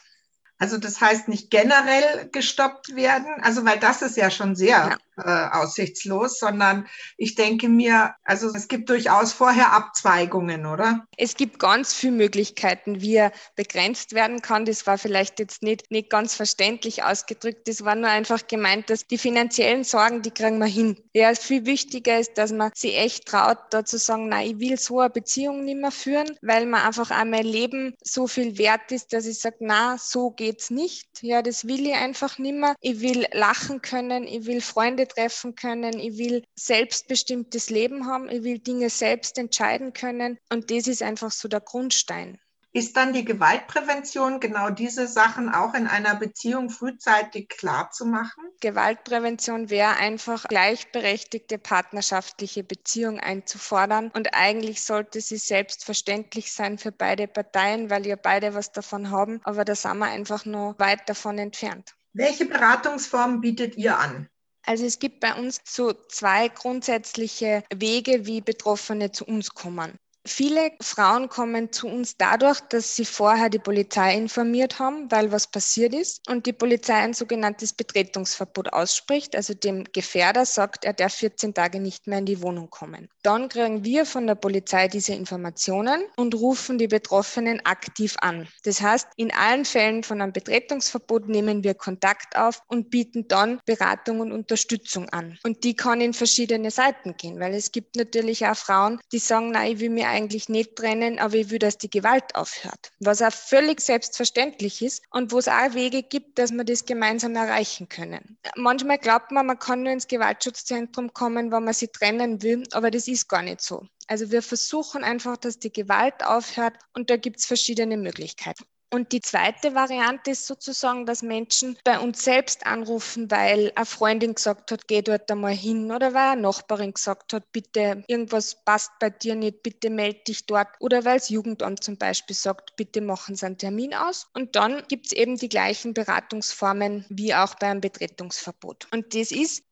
Also 0.58 0.78
das 0.78 1.00
heißt 1.00 1.28
nicht 1.28 1.50
generell 1.50 2.28
gestoppt 2.32 2.96
werden, 2.96 3.28
also 3.42 3.64
weil 3.64 3.78
das 3.78 4.02
ist 4.02 4.16
ja 4.16 4.28
schon 4.30 4.56
sehr 4.56 4.68
ja. 4.68 4.98
Äh, 5.24 5.48
aussichtslos, 5.52 6.38
sondern 6.38 6.86
ich 7.16 7.34
denke 7.34 7.68
mir, 7.68 8.14
also 8.24 8.48
es 8.54 8.68
gibt 8.68 8.90
durchaus 8.90 9.32
vorher 9.32 9.72
Abzweigungen, 9.72 10.66
oder? 10.66 11.06
Es 11.16 11.36
gibt 11.36 11.58
ganz 11.58 11.94
viele 11.94 12.12
Möglichkeiten, 12.12 13.00
wie 13.00 13.16
er 13.16 13.32
begrenzt 13.56 14.12
werden 14.12 14.42
kann. 14.42 14.64
Das 14.64 14.86
war 14.86 14.98
vielleicht 14.98 15.38
jetzt 15.38 15.62
nicht, 15.62 15.90
nicht 15.90 16.10
ganz 16.10 16.34
verständlich 16.34 17.04
ausgedrückt. 17.04 17.68
Das 17.68 17.84
war 17.84 17.94
nur 17.94 18.10
einfach 18.10 18.46
gemeint, 18.46 18.90
dass 18.90 19.06
die 19.06 19.18
finanziellen 19.18 19.84
Sorgen, 19.84 20.22
die 20.22 20.30
kriegen 20.30 20.58
wir 20.58 20.66
hin. 20.66 20.98
Ja, 21.14 21.34
viel 21.34 21.66
wichtiger 21.66 22.18
ist, 22.18 22.36
dass 22.36 22.52
man 22.52 22.72
sich 22.74 22.96
echt 22.96 23.26
traut, 23.26 23.58
da 23.70 23.84
zu 23.84 23.98
sagen, 23.98 24.28
nein, 24.28 24.50
ich 24.50 24.58
will 24.58 24.78
so 24.78 25.00
eine 25.00 25.10
Beziehung 25.10 25.64
nicht 25.64 25.80
mehr 25.80 25.90
führen, 25.92 26.36
weil 26.42 26.66
man 26.66 26.82
einfach 26.82 27.10
auch 27.10 27.24
mein 27.24 27.44
Leben 27.44 27.94
so 28.02 28.26
viel 28.26 28.58
wert 28.58 28.92
ist, 28.92 29.12
dass 29.12 29.26
ich 29.26 29.38
sage, 29.38 29.56
na, 29.60 29.96
so 29.98 30.30
geht 30.30 30.48
geht's 30.48 30.70
nicht. 30.70 31.22
Ja, 31.22 31.42
das 31.42 31.66
will 31.66 31.86
ich 31.86 31.94
einfach 31.94 32.38
nicht 32.38 32.56
mehr. 32.56 32.74
Ich 32.80 33.00
will 33.00 33.26
lachen 33.32 33.82
können, 33.82 34.26
ich 34.26 34.46
will 34.46 34.60
Freunde 34.60 35.06
treffen 35.08 35.54
können, 35.54 35.98
ich 35.98 36.18
will 36.18 36.44
selbstbestimmtes 36.58 37.70
Leben 37.70 38.06
haben, 38.06 38.28
ich 38.28 38.42
will 38.44 38.58
Dinge 38.58 38.90
selbst 38.90 39.38
entscheiden 39.38 39.92
können. 39.92 40.38
Und 40.50 40.70
das 40.70 40.86
ist 40.86 41.02
einfach 41.02 41.30
so 41.30 41.48
der 41.48 41.60
Grundstein. 41.60 42.38
Ist 42.72 42.98
dann 42.98 43.14
die 43.14 43.24
Gewaltprävention 43.24 44.40
genau 44.40 44.68
diese 44.68 45.08
Sachen 45.08 45.48
auch 45.48 45.72
in 45.72 45.86
einer 45.86 46.14
Beziehung 46.14 46.68
frühzeitig 46.68 47.48
klar 47.48 47.90
zu 47.90 48.04
machen? 48.04 48.44
Gewaltprävention 48.60 49.70
wäre 49.70 49.96
einfach 49.96 50.44
gleichberechtigte 50.44 51.58
partnerschaftliche 51.58 52.64
Beziehung 52.64 53.20
einzufordern 53.20 54.10
und 54.14 54.34
eigentlich 54.34 54.84
sollte 54.84 55.22
sie 55.22 55.38
selbstverständlich 55.38 56.52
sein 56.52 56.76
für 56.76 56.92
beide 56.92 57.26
Parteien, 57.26 57.88
weil 57.88 58.06
ja 58.06 58.16
beide 58.16 58.54
was 58.54 58.70
davon 58.70 59.10
haben, 59.10 59.40
aber 59.44 59.64
da 59.64 59.74
sind 59.74 59.98
wir 59.98 60.06
einfach 60.06 60.44
noch 60.44 60.74
weit 60.78 61.08
davon 61.08 61.38
entfernt. 61.38 61.94
Welche 62.12 62.44
Beratungsformen 62.44 63.40
bietet 63.40 63.76
ihr 63.76 63.98
an? 63.98 64.28
Also 64.62 64.84
es 64.84 64.98
gibt 64.98 65.20
bei 65.20 65.34
uns 65.34 65.60
so 65.64 65.92
zwei 65.92 66.48
grundsätzliche 66.48 67.64
Wege, 67.74 68.26
wie 68.26 68.40
Betroffene 68.40 69.10
zu 69.12 69.24
uns 69.24 69.50
kommen. 69.54 69.98
Viele 70.28 70.72
Frauen 70.82 71.30
kommen 71.30 71.72
zu 71.72 71.88
uns 71.88 72.16
dadurch, 72.18 72.60
dass 72.60 72.94
sie 72.94 73.06
vorher 73.06 73.48
die 73.48 73.58
Polizei 73.58 74.14
informiert 74.14 74.78
haben, 74.78 75.10
weil 75.10 75.32
was 75.32 75.46
passiert 75.46 75.94
ist 75.94 76.28
und 76.28 76.44
die 76.44 76.52
Polizei 76.52 76.94
ein 76.94 77.14
sogenanntes 77.14 77.72
Betretungsverbot 77.72 78.72
ausspricht, 78.72 79.34
also 79.34 79.54
dem 79.54 79.84
Gefährder 79.92 80.44
sagt, 80.44 80.84
er 80.84 80.92
darf 80.92 81.14
14 81.14 81.54
Tage 81.54 81.80
nicht 81.80 82.06
mehr 82.06 82.18
in 82.18 82.26
die 82.26 82.42
Wohnung 82.42 82.68
kommen. 82.68 83.08
Dann 83.22 83.48
kriegen 83.48 83.84
wir 83.84 84.04
von 84.04 84.26
der 84.26 84.34
Polizei 84.34 84.86
diese 84.86 85.14
Informationen 85.14 86.02
und 86.16 86.34
rufen 86.34 86.76
die 86.76 86.88
Betroffenen 86.88 87.64
aktiv 87.64 88.14
an. 88.20 88.46
Das 88.64 88.82
heißt, 88.82 89.08
in 89.16 89.32
allen 89.32 89.64
Fällen 89.64 90.04
von 90.04 90.20
einem 90.20 90.32
Betretungsverbot 90.32 91.28
nehmen 91.28 91.64
wir 91.64 91.74
Kontakt 91.74 92.36
auf 92.36 92.62
und 92.68 92.90
bieten 92.90 93.28
dann 93.28 93.60
Beratung 93.64 94.20
und 94.20 94.32
Unterstützung 94.32 95.08
an. 95.08 95.38
Und 95.42 95.64
die 95.64 95.74
kann 95.74 96.02
in 96.02 96.12
verschiedene 96.12 96.70
Seiten 96.70 97.16
gehen, 97.16 97.40
weil 97.40 97.54
es 97.54 97.72
gibt 97.72 97.96
natürlich 97.96 98.46
auch 98.46 98.56
Frauen, 98.56 99.00
die 99.10 99.18
sagen, 99.18 99.52
nein, 99.52 99.72
ich 99.72 99.80
will 99.80 99.90
mir 99.90 100.17
eigentlich 100.18 100.48
nicht 100.48 100.74
trennen, 100.74 101.18
aber 101.18 101.34
ich 101.34 101.50
will, 101.50 101.60
dass 101.60 101.78
die 101.78 101.90
Gewalt 101.90 102.34
aufhört. 102.34 102.90
Was 102.98 103.22
auch 103.22 103.32
völlig 103.32 103.80
selbstverständlich 103.80 104.82
ist 104.82 105.02
und 105.10 105.30
wo 105.30 105.38
es 105.38 105.46
auch 105.46 105.74
Wege 105.74 106.02
gibt, 106.02 106.38
dass 106.38 106.50
wir 106.50 106.64
das 106.64 106.84
gemeinsam 106.84 107.36
erreichen 107.36 107.88
können. 107.88 108.36
Manchmal 108.56 108.98
glaubt 108.98 109.30
man, 109.30 109.46
man 109.46 109.58
kann 109.58 109.84
nur 109.84 109.92
ins 109.92 110.08
Gewaltschutzzentrum 110.08 111.12
kommen, 111.12 111.52
wenn 111.52 111.64
man 111.64 111.74
sie 111.74 111.88
trennen 111.88 112.42
will, 112.42 112.64
aber 112.72 112.90
das 112.90 113.06
ist 113.06 113.28
gar 113.28 113.42
nicht 113.42 113.60
so. 113.60 113.86
Also 114.08 114.30
wir 114.30 114.42
versuchen 114.42 115.04
einfach, 115.04 115.36
dass 115.36 115.58
die 115.58 115.72
Gewalt 115.72 116.24
aufhört 116.24 116.74
und 116.94 117.10
da 117.10 117.16
gibt 117.16 117.38
es 117.38 117.46
verschiedene 117.46 117.96
Möglichkeiten. 117.96 118.64
Und 118.90 119.12
die 119.12 119.20
zweite 119.20 119.74
Variante 119.74 120.30
ist 120.30 120.46
sozusagen, 120.46 121.04
dass 121.04 121.22
Menschen 121.22 121.78
bei 121.84 121.98
uns 121.98 122.24
selbst 122.24 122.64
anrufen, 122.66 123.30
weil 123.30 123.70
eine 123.74 123.84
Freundin 123.84 124.34
gesagt 124.34 124.72
hat, 124.72 124.88
geh 124.88 125.02
dort 125.02 125.30
einmal 125.30 125.54
hin 125.54 125.92
oder 125.92 126.14
weil 126.14 126.32
eine 126.32 126.42
Nachbarin 126.42 126.94
gesagt 126.94 127.34
hat, 127.34 127.52
bitte, 127.52 128.02
irgendwas 128.06 128.64
passt 128.64 128.92
bei 128.98 129.10
dir 129.10 129.34
nicht, 129.34 129.62
bitte 129.62 129.90
melde 129.90 130.20
dich 130.28 130.46
dort 130.46 130.68
oder 130.80 131.04
weil 131.04 131.18
das 131.18 131.28
Jugendamt 131.28 131.84
zum 131.84 131.98
Beispiel 131.98 132.34
sagt, 132.34 132.76
bitte 132.76 133.02
machen 133.02 133.36
Sie 133.36 133.44
einen 133.44 133.58
Termin 133.58 133.94
aus. 133.94 134.28
Und 134.32 134.56
dann 134.56 134.82
gibt 134.88 135.06
es 135.06 135.12
eben 135.12 135.36
die 135.36 135.50
gleichen 135.50 135.92
Beratungsformen 135.92 137.04
wie 137.10 137.34
auch 137.34 137.56
beim 137.56 137.82
Betretungsverbot. 137.82 138.88
Und 138.90 139.14
das 139.14 139.32
ist 139.32 139.64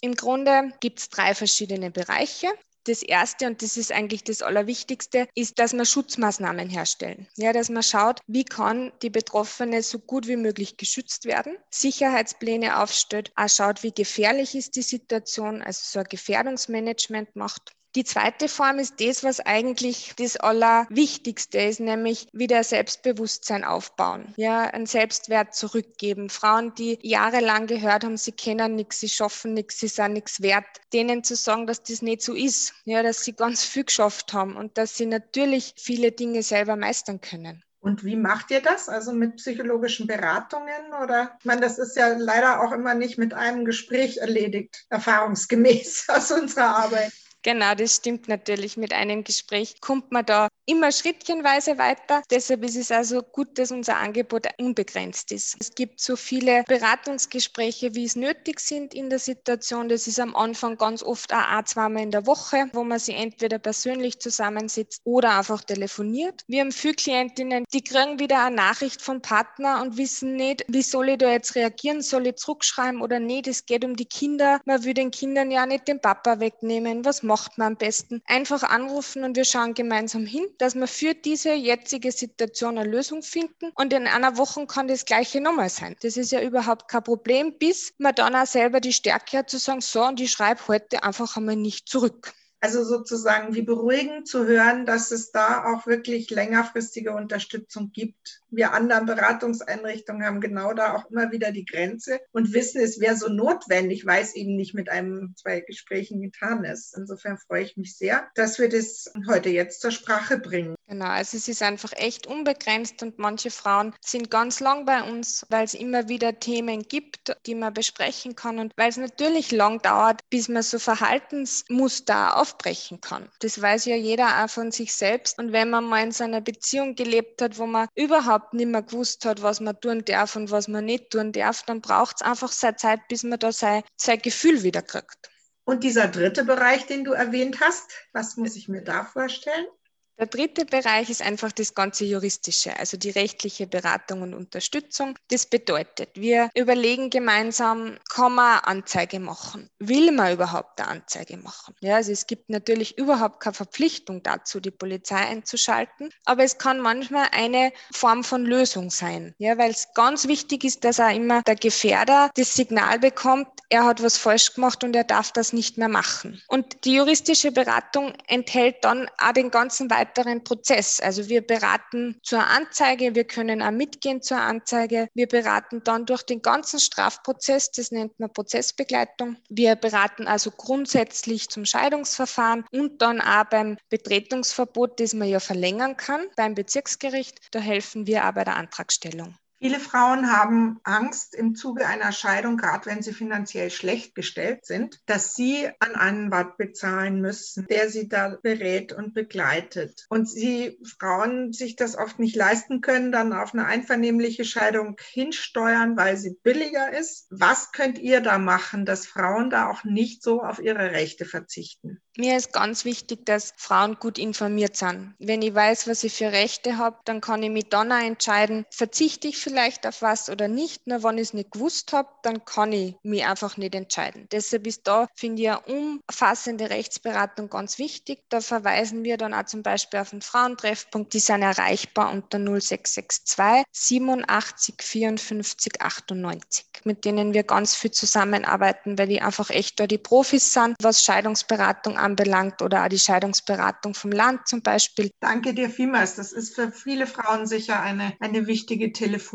im 0.00 0.16
Grunde 0.16 0.72
gibt 0.80 0.98
es 0.98 1.08
drei 1.08 1.34
verschiedene 1.34 1.90
Bereiche. 1.90 2.48
Das 2.84 3.02
erste, 3.02 3.46
und 3.46 3.62
das 3.62 3.76
ist 3.76 3.92
eigentlich 3.92 4.24
das 4.24 4.42
Allerwichtigste, 4.42 5.26
ist, 5.34 5.58
dass 5.58 5.72
wir 5.72 5.84
Schutzmaßnahmen 5.84 6.68
herstellen. 6.68 7.26
Ja, 7.36 7.52
dass 7.52 7.70
man 7.70 7.82
schaut, 7.82 8.20
wie 8.26 8.44
kann 8.44 8.92
die 9.02 9.10
Betroffene 9.10 9.82
so 9.82 9.98
gut 9.98 10.26
wie 10.28 10.36
möglich 10.36 10.76
geschützt 10.76 11.24
werden, 11.24 11.56
Sicherheitspläne 11.70 12.78
aufstellt, 12.80 13.32
auch 13.36 13.48
schaut, 13.48 13.82
wie 13.82 13.92
gefährlich 13.92 14.54
ist 14.54 14.76
die 14.76 14.82
Situation, 14.82 15.62
also 15.62 15.80
so 15.82 15.98
ein 16.00 16.06
Gefährdungsmanagement 16.08 17.34
macht 17.36 17.72
die 17.94 18.04
zweite 18.04 18.48
Form 18.48 18.78
ist 18.78 19.00
das, 19.00 19.22
was 19.22 19.40
eigentlich 19.40 20.14
das 20.16 20.36
Allerwichtigste 20.36 21.58
ist, 21.58 21.80
nämlich 21.80 22.26
wieder 22.32 22.64
Selbstbewusstsein 22.64 23.64
aufbauen, 23.64 24.34
ja, 24.36 24.62
einen 24.62 24.86
Selbstwert 24.86 25.54
zurückgeben. 25.54 26.28
Frauen, 26.28 26.74
die 26.74 26.98
jahrelang 27.02 27.66
gehört 27.66 28.04
haben, 28.04 28.16
sie 28.16 28.32
kennen 28.32 28.74
nichts, 28.74 29.00
sie 29.00 29.08
schaffen 29.08 29.54
nichts, 29.54 29.78
sie 29.78 29.88
sind 29.88 30.14
nichts 30.14 30.42
wert, 30.42 30.66
denen 30.92 31.22
zu 31.22 31.36
sagen, 31.36 31.66
dass 31.66 31.82
das 31.82 32.02
nicht 32.02 32.22
so 32.22 32.34
ist, 32.34 32.74
ja, 32.84 33.02
dass 33.02 33.24
sie 33.24 33.34
ganz 33.34 33.64
viel 33.64 33.84
geschafft 33.84 34.32
haben 34.32 34.56
und 34.56 34.76
dass 34.76 34.96
sie 34.96 35.06
natürlich 35.06 35.74
viele 35.76 36.10
Dinge 36.10 36.42
selber 36.42 36.76
meistern 36.76 37.20
können. 37.20 37.62
Und 37.84 38.02
wie 38.02 38.16
macht 38.16 38.50
ihr 38.50 38.62
das? 38.62 38.88
Also 38.88 39.12
mit 39.12 39.36
psychologischen 39.36 40.06
Beratungen 40.06 40.94
oder? 41.02 41.36
Ich 41.38 41.44
meine, 41.44 41.60
das 41.60 41.78
ist 41.78 41.96
ja 41.96 42.16
leider 42.16 42.62
auch 42.62 42.72
immer 42.72 42.94
nicht 42.94 43.18
mit 43.18 43.34
einem 43.34 43.66
Gespräch 43.66 44.16
erledigt, 44.16 44.86
erfahrungsgemäß 44.88 46.06
aus 46.08 46.32
unserer 46.32 46.76
Arbeit. 46.76 47.12
Genau, 47.44 47.74
das 47.74 47.96
stimmt 47.96 48.26
natürlich. 48.26 48.78
Mit 48.78 48.94
einem 48.94 49.22
Gespräch 49.22 49.78
kommt 49.82 50.10
man 50.10 50.24
da 50.24 50.48
immer 50.64 50.90
schrittchenweise 50.90 51.76
weiter. 51.76 52.22
Deshalb 52.30 52.64
ist 52.64 52.74
es 52.74 52.90
also 52.90 53.20
gut, 53.20 53.58
dass 53.58 53.70
unser 53.70 53.98
Angebot 53.98 54.48
unbegrenzt 54.56 55.30
ist. 55.30 55.54
Es 55.60 55.74
gibt 55.74 56.00
so 56.00 56.16
viele 56.16 56.64
Beratungsgespräche, 56.66 57.94
wie 57.94 58.06
es 58.06 58.16
nötig 58.16 58.60
sind 58.60 58.94
in 58.94 59.10
der 59.10 59.18
Situation. 59.18 59.90
Das 59.90 60.06
ist 60.06 60.18
am 60.18 60.34
Anfang 60.34 60.78
ganz 60.78 61.02
oft 61.02 61.34
auch 61.34 61.64
zweimal 61.64 62.04
in 62.04 62.10
der 62.10 62.26
Woche, 62.26 62.70
wo 62.72 62.82
man 62.82 62.98
sich 62.98 63.14
entweder 63.14 63.58
persönlich 63.58 64.20
zusammensitzt 64.20 65.02
oder 65.04 65.36
einfach 65.36 65.62
telefoniert. 65.64 66.44
Wir 66.46 66.62
haben 66.62 66.72
viele 66.72 66.94
Klientinnen, 66.94 67.66
die 67.74 67.84
kriegen 67.84 68.18
wieder 68.18 68.46
eine 68.46 68.56
Nachricht 68.56 69.02
vom 69.02 69.20
Partner 69.20 69.82
und 69.82 69.98
wissen 69.98 70.36
nicht, 70.36 70.64
wie 70.68 70.80
soll 70.80 71.10
ich 71.10 71.18
da 71.18 71.30
jetzt 71.30 71.56
reagieren? 71.56 72.00
Soll 72.00 72.26
ich 72.26 72.36
zurückschreiben 72.36 73.02
oder 73.02 73.20
nicht? 73.20 73.48
Es 73.48 73.66
geht 73.66 73.84
um 73.84 73.96
die 73.96 74.06
Kinder. 74.06 74.60
Man 74.64 74.82
will 74.84 74.94
den 74.94 75.10
Kindern 75.10 75.50
ja 75.50 75.66
nicht 75.66 75.88
den 75.88 76.00
Papa 76.00 76.40
wegnehmen. 76.40 77.04
Was 77.04 77.22
macht 77.22 77.33
man 77.56 77.68
am 77.68 77.76
besten? 77.76 78.22
Einfach 78.26 78.62
anrufen 78.62 79.24
und 79.24 79.36
wir 79.36 79.44
schauen 79.44 79.74
gemeinsam 79.74 80.26
hin, 80.26 80.46
dass 80.58 80.74
wir 80.74 80.86
für 80.86 81.14
diese 81.14 81.52
jetzige 81.54 82.12
Situation 82.12 82.78
eine 82.78 82.90
Lösung 82.90 83.22
finden. 83.22 83.72
Und 83.74 83.92
in 83.92 84.06
einer 84.06 84.36
Woche 84.36 84.66
kann 84.66 84.88
das 84.88 85.04
Gleiche 85.04 85.40
nochmal 85.40 85.70
sein. 85.70 85.96
Das 86.02 86.16
ist 86.16 86.32
ja 86.32 86.40
überhaupt 86.40 86.88
kein 86.88 87.02
Problem, 87.02 87.58
bis 87.58 87.92
man 87.98 88.14
dann 88.14 88.34
auch 88.34 88.46
selber 88.46 88.80
die 88.80 88.92
Stärke 88.92 89.38
hat 89.38 89.50
zu 89.50 89.58
sagen, 89.58 89.80
so, 89.80 90.04
und 90.04 90.20
ich 90.20 90.30
schreibe 90.30 90.66
heute 90.68 91.02
einfach 91.02 91.36
einmal 91.36 91.56
nicht 91.56 91.88
zurück. 91.88 92.32
Also 92.64 92.82
sozusagen 92.82 93.54
wie 93.54 93.60
beruhigend 93.60 94.26
zu 94.26 94.46
hören, 94.46 94.86
dass 94.86 95.10
es 95.10 95.30
da 95.32 95.66
auch 95.66 95.86
wirklich 95.86 96.30
längerfristige 96.30 97.12
Unterstützung 97.12 97.92
gibt. 97.92 98.40
Wir 98.48 98.72
anderen 98.72 99.04
Beratungseinrichtungen 99.04 100.24
haben 100.24 100.40
genau 100.40 100.72
da 100.72 100.94
auch 100.94 101.10
immer 101.10 101.30
wieder 101.30 101.52
die 101.52 101.66
Grenze 101.66 102.20
und 102.32 102.54
wissen, 102.54 102.80
es 102.80 103.00
wäre 103.00 103.16
so 103.16 103.28
notwendig, 103.28 104.06
weil 104.06 104.22
es 104.22 104.34
eben 104.34 104.56
nicht 104.56 104.72
mit 104.72 104.88
einem, 104.88 105.34
zwei 105.36 105.60
Gesprächen 105.60 106.22
getan 106.22 106.64
ist. 106.64 106.96
Insofern 106.96 107.36
freue 107.36 107.64
ich 107.64 107.76
mich 107.76 107.98
sehr, 107.98 108.28
dass 108.34 108.58
wir 108.58 108.70
das 108.70 109.12
heute 109.28 109.50
jetzt 109.50 109.82
zur 109.82 109.90
Sprache 109.90 110.38
bringen. 110.38 110.74
Genau, 110.86 111.06
also 111.06 111.38
es 111.38 111.48
ist 111.48 111.62
einfach 111.62 111.92
echt 111.96 112.26
unbegrenzt 112.26 113.02
und 113.02 113.18
manche 113.18 113.50
Frauen 113.50 113.94
sind 114.02 114.30
ganz 114.30 114.60
lang 114.60 114.84
bei 114.84 115.02
uns, 115.02 115.46
weil 115.48 115.64
es 115.64 115.72
immer 115.72 116.08
wieder 116.08 116.38
Themen 116.38 116.82
gibt, 116.82 117.34
die 117.46 117.54
man 117.54 117.72
besprechen 117.72 118.36
kann 118.36 118.58
und 118.58 118.72
weil 118.76 118.90
es 118.90 118.98
natürlich 118.98 119.50
lang 119.50 119.80
dauert, 119.80 120.20
bis 120.28 120.48
man 120.48 120.62
so 120.62 120.78
Verhaltensmuster 120.78 122.36
aufbrechen 122.36 123.00
kann. 123.00 123.30
Das 123.40 123.60
weiß 123.60 123.86
ja 123.86 123.96
jeder 123.96 124.44
auch 124.44 124.50
von 124.50 124.72
sich 124.72 124.92
selbst. 124.92 125.38
Und 125.38 125.52
wenn 125.52 125.70
man 125.70 125.84
mal 125.84 126.02
in 126.02 126.12
so 126.12 126.24
einer 126.24 126.42
Beziehung 126.42 126.94
gelebt 126.94 127.40
hat, 127.40 127.56
wo 127.56 127.66
man 127.66 127.88
überhaupt 127.94 128.52
nicht 128.52 128.68
mehr 128.68 128.82
gewusst 128.82 129.24
hat, 129.24 129.40
was 129.40 129.60
man 129.60 129.80
tun 129.80 130.04
darf 130.04 130.36
und 130.36 130.50
was 130.50 130.68
man 130.68 130.84
nicht 130.84 131.10
tun 131.10 131.32
darf, 131.32 131.62
dann 131.62 131.80
braucht 131.80 132.16
es 132.16 132.22
einfach 132.22 132.52
seine 132.52 132.76
Zeit, 132.76 133.00
bis 133.08 133.22
man 133.22 133.38
da 133.38 133.52
sein, 133.52 133.82
sein 133.96 134.18
Gefühl 134.20 134.62
wieder 134.62 134.82
kriegt. 134.82 135.30
Und 135.64 135.82
dieser 135.82 136.08
dritte 136.08 136.44
Bereich, 136.44 136.84
den 136.84 137.04
du 137.04 137.12
erwähnt 137.12 137.60
hast, 137.60 137.90
was 138.12 138.36
muss 138.36 138.54
ich 138.54 138.68
mir 138.68 138.82
da 138.82 139.04
vorstellen? 139.04 139.66
Der 140.16 140.26
dritte 140.26 140.64
Bereich 140.64 141.10
ist 141.10 141.22
einfach 141.22 141.50
das 141.50 141.74
ganze 141.74 142.04
Juristische, 142.04 142.78
also 142.78 142.96
die 142.96 143.10
rechtliche 143.10 143.66
Beratung 143.66 144.22
und 144.22 144.32
Unterstützung. 144.32 145.18
Das 145.28 145.46
bedeutet, 145.46 146.10
wir 146.14 146.50
überlegen 146.54 147.10
gemeinsam, 147.10 147.98
kann 148.08 148.36
man 148.36 148.60
Anzeige 148.60 149.18
machen? 149.18 149.68
Will 149.80 150.12
man 150.12 150.32
überhaupt 150.32 150.80
eine 150.80 150.88
Anzeige 150.88 151.36
machen? 151.36 151.74
Ja, 151.80 151.96
also 151.96 152.12
es 152.12 152.28
gibt 152.28 152.48
natürlich 152.48 152.96
überhaupt 152.96 153.40
keine 153.40 153.54
Verpflichtung 153.54 154.22
dazu, 154.22 154.60
die 154.60 154.70
Polizei 154.70 155.16
einzuschalten, 155.16 156.10
aber 156.24 156.44
es 156.44 156.58
kann 156.58 156.78
manchmal 156.78 157.26
eine 157.32 157.72
Form 157.92 158.22
von 158.22 158.44
Lösung 158.44 158.90
sein, 158.90 159.34
ja, 159.38 159.58
weil 159.58 159.72
es 159.72 159.88
ganz 159.94 160.28
wichtig 160.28 160.62
ist, 160.62 160.84
dass 160.84 161.00
auch 161.00 161.12
immer 161.12 161.42
der 161.42 161.56
Gefährder 161.56 162.30
das 162.36 162.54
Signal 162.54 163.00
bekommt, 163.00 163.48
er 163.68 163.84
hat 163.84 164.00
was 164.00 164.16
falsch 164.16 164.54
gemacht 164.54 164.84
und 164.84 164.94
er 164.94 165.04
darf 165.04 165.32
das 165.32 165.52
nicht 165.52 165.76
mehr 165.76 165.88
machen. 165.88 166.40
Und 166.46 166.84
die 166.84 166.94
juristische 166.94 167.50
Beratung 167.50 168.12
enthält 168.28 168.84
dann 168.84 169.08
auch 169.18 169.32
den 169.32 169.50
ganzen 169.50 169.90
weiteren 169.90 170.03
Prozess. 170.44 171.00
Also 171.00 171.28
wir 171.28 171.46
beraten 171.46 172.18
zur 172.22 172.46
Anzeige, 172.46 173.14
wir 173.14 173.24
können 173.24 173.62
auch 173.62 173.70
mitgehen 173.70 174.22
zur 174.22 174.38
Anzeige, 174.38 175.08
wir 175.14 175.26
beraten 175.26 175.82
dann 175.84 176.06
durch 176.06 176.22
den 176.22 176.42
ganzen 176.42 176.80
Strafprozess, 176.80 177.70
das 177.70 177.90
nennt 177.90 178.18
man 178.18 178.32
Prozessbegleitung. 178.32 179.36
Wir 179.48 179.76
beraten 179.76 180.26
also 180.26 180.50
grundsätzlich 180.50 181.48
zum 181.48 181.64
Scheidungsverfahren 181.64 182.64
und 182.72 183.00
dann 183.02 183.20
auch 183.20 183.44
beim 183.44 183.76
Betretungsverbot, 183.88 185.00
das 185.00 185.14
man 185.14 185.28
ja 185.28 185.40
verlängern 185.40 185.96
kann 185.96 186.26
beim 186.36 186.54
Bezirksgericht. 186.54 187.38
Da 187.50 187.60
helfen 187.60 188.06
wir 188.06 188.28
auch 188.28 188.32
bei 188.32 188.44
der 188.44 188.56
Antragstellung. 188.56 189.36
Viele 189.64 189.80
Frauen 189.80 190.30
haben 190.30 190.78
Angst 190.84 191.34
im 191.34 191.54
Zuge 191.54 191.86
einer 191.86 192.12
Scheidung, 192.12 192.58
gerade 192.58 192.84
wenn 192.84 193.02
sie 193.02 193.14
finanziell 193.14 193.70
schlecht 193.70 194.14
gestellt 194.14 194.66
sind, 194.66 195.00
dass 195.06 195.32
sie 195.34 195.70
einen 195.80 195.94
Anwalt 195.94 196.58
bezahlen 196.58 197.22
müssen, 197.22 197.66
der 197.70 197.88
sie 197.88 198.06
da 198.06 198.36
berät 198.42 198.92
und 198.92 199.14
begleitet. 199.14 200.04
Und 200.10 200.28
sie 200.28 200.78
Frauen 200.98 201.54
sich 201.54 201.76
das 201.76 201.96
oft 201.96 202.18
nicht 202.18 202.36
leisten 202.36 202.82
können, 202.82 203.10
dann 203.10 203.32
auf 203.32 203.54
eine 203.54 203.64
einvernehmliche 203.64 204.44
Scheidung 204.44 204.98
hinsteuern, 205.00 205.96
weil 205.96 206.18
sie 206.18 206.36
billiger 206.42 206.92
ist. 206.92 207.26
Was 207.30 207.72
könnt 207.72 207.98
ihr 207.98 208.20
da 208.20 208.36
machen, 208.36 208.84
dass 208.84 209.06
Frauen 209.06 209.48
da 209.48 209.70
auch 209.70 209.82
nicht 209.82 210.22
so 210.22 210.42
auf 210.42 210.58
ihre 210.58 210.90
Rechte 210.90 211.24
verzichten? 211.24 212.02
Mir 212.18 212.36
ist 212.36 212.52
ganz 212.52 212.84
wichtig, 212.84 213.24
dass 213.24 213.54
Frauen 213.56 213.96
gut 213.98 214.18
informiert 214.18 214.76
sind. 214.76 215.14
Wenn 215.18 215.40
ich 215.40 215.54
weiß, 215.54 215.88
was 215.88 216.04
ich 216.04 216.12
für 216.12 216.30
Rechte 216.30 216.76
habe, 216.76 216.98
dann 217.06 217.22
kann 217.22 217.42
ich 217.42 217.50
mich 217.50 217.70
dann 217.70 217.90
auch 217.90 217.98
entscheiden, 217.98 218.66
verzichte 218.70 219.26
ich 219.26 219.38
vielleicht 219.38 219.53
auf 219.58 220.02
was 220.02 220.28
oder 220.28 220.48
nicht. 220.48 220.86
Nur 220.86 221.02
wenn 221.02 221.18
ich 221.18 221.28
es 221.28 221.34
nicht 221.34 221.52
gewusst 221.52 221.92
habe, 221.92 222.08
dann 222.22 222.44
kann 222.44 222.72
ich 222.72 222.96
mich 223.02 223.24
einfach 223.24 223.56
nicht 223.56 223.74
entscheiden. 223.74 224.28
Deshalb 224.32 224.66
ist 224.66 224.86
da, 224.86 225.06
finde 225.14 225.42
ich, 225.42 225.50
eine 225.50 225.60
umfassende 225.60 226.70
Rechtsberatung 226.70 227.48
ganz 227.48 227.78
wichtig. 227.78 228.24
Da 228.28 228.40
verweisen 228.40 229.04
wir 229.04 229.16
dann 229.16 229.34
auch 229.34 229.46
zum 229.46 229.62
Beispiel 229.62 230.00
auf 230.00 230.10
den 230.10 230.22
Frauentreffpunkt. 230.22 231.12
Die 231.12 231.20
sind 231.20 231.42
erreichbar 231.42 232.12
unter 232.12 232.38
0662 232.38 233.64
87 233.72 234.74
54 234.80 235.80
98, 235.80 236.66
mit 236.84 237.04
denen 237.04 237.34
wir 237.34 237.42
ganz 237.42 237.74
viel 237.74 237.90
zusammenarbeiten, 237.90 238.98
weil 238.98 239.08
die 239.08 239.22
einfach 239.22 239.50
echt 239.50 239.80
da 239.80 239.86
die 239.86 239.98
Profis 239.98 240.52
sind, 240.52 240.76
was 240.80 241.04
Scheidungsberatung 241.04 241.96
anbelangt 241.96 242.62
oder 242.62 242.84
auch 242.84 242.88
die 242.88 242.98
Scheidungsberatung 242.98 243.94
vom 243.94 244.12
Land 244.12 244.46
zum 244.48 244.62
Beispiel. 244.62 245.10
Danke 245.20 245.54
dir 245.54 245.70
vielmals. 245.70 246.16
Das 246.16 246.32
ist 246.32 246.54
für 246.54 246.70
viele 246.70 247.06
Frauen 247.06 247.46
sicher 247.46 247.80
eine, 247.80 248.14
eine 248.20 248.46
wichtige 248.46 248.92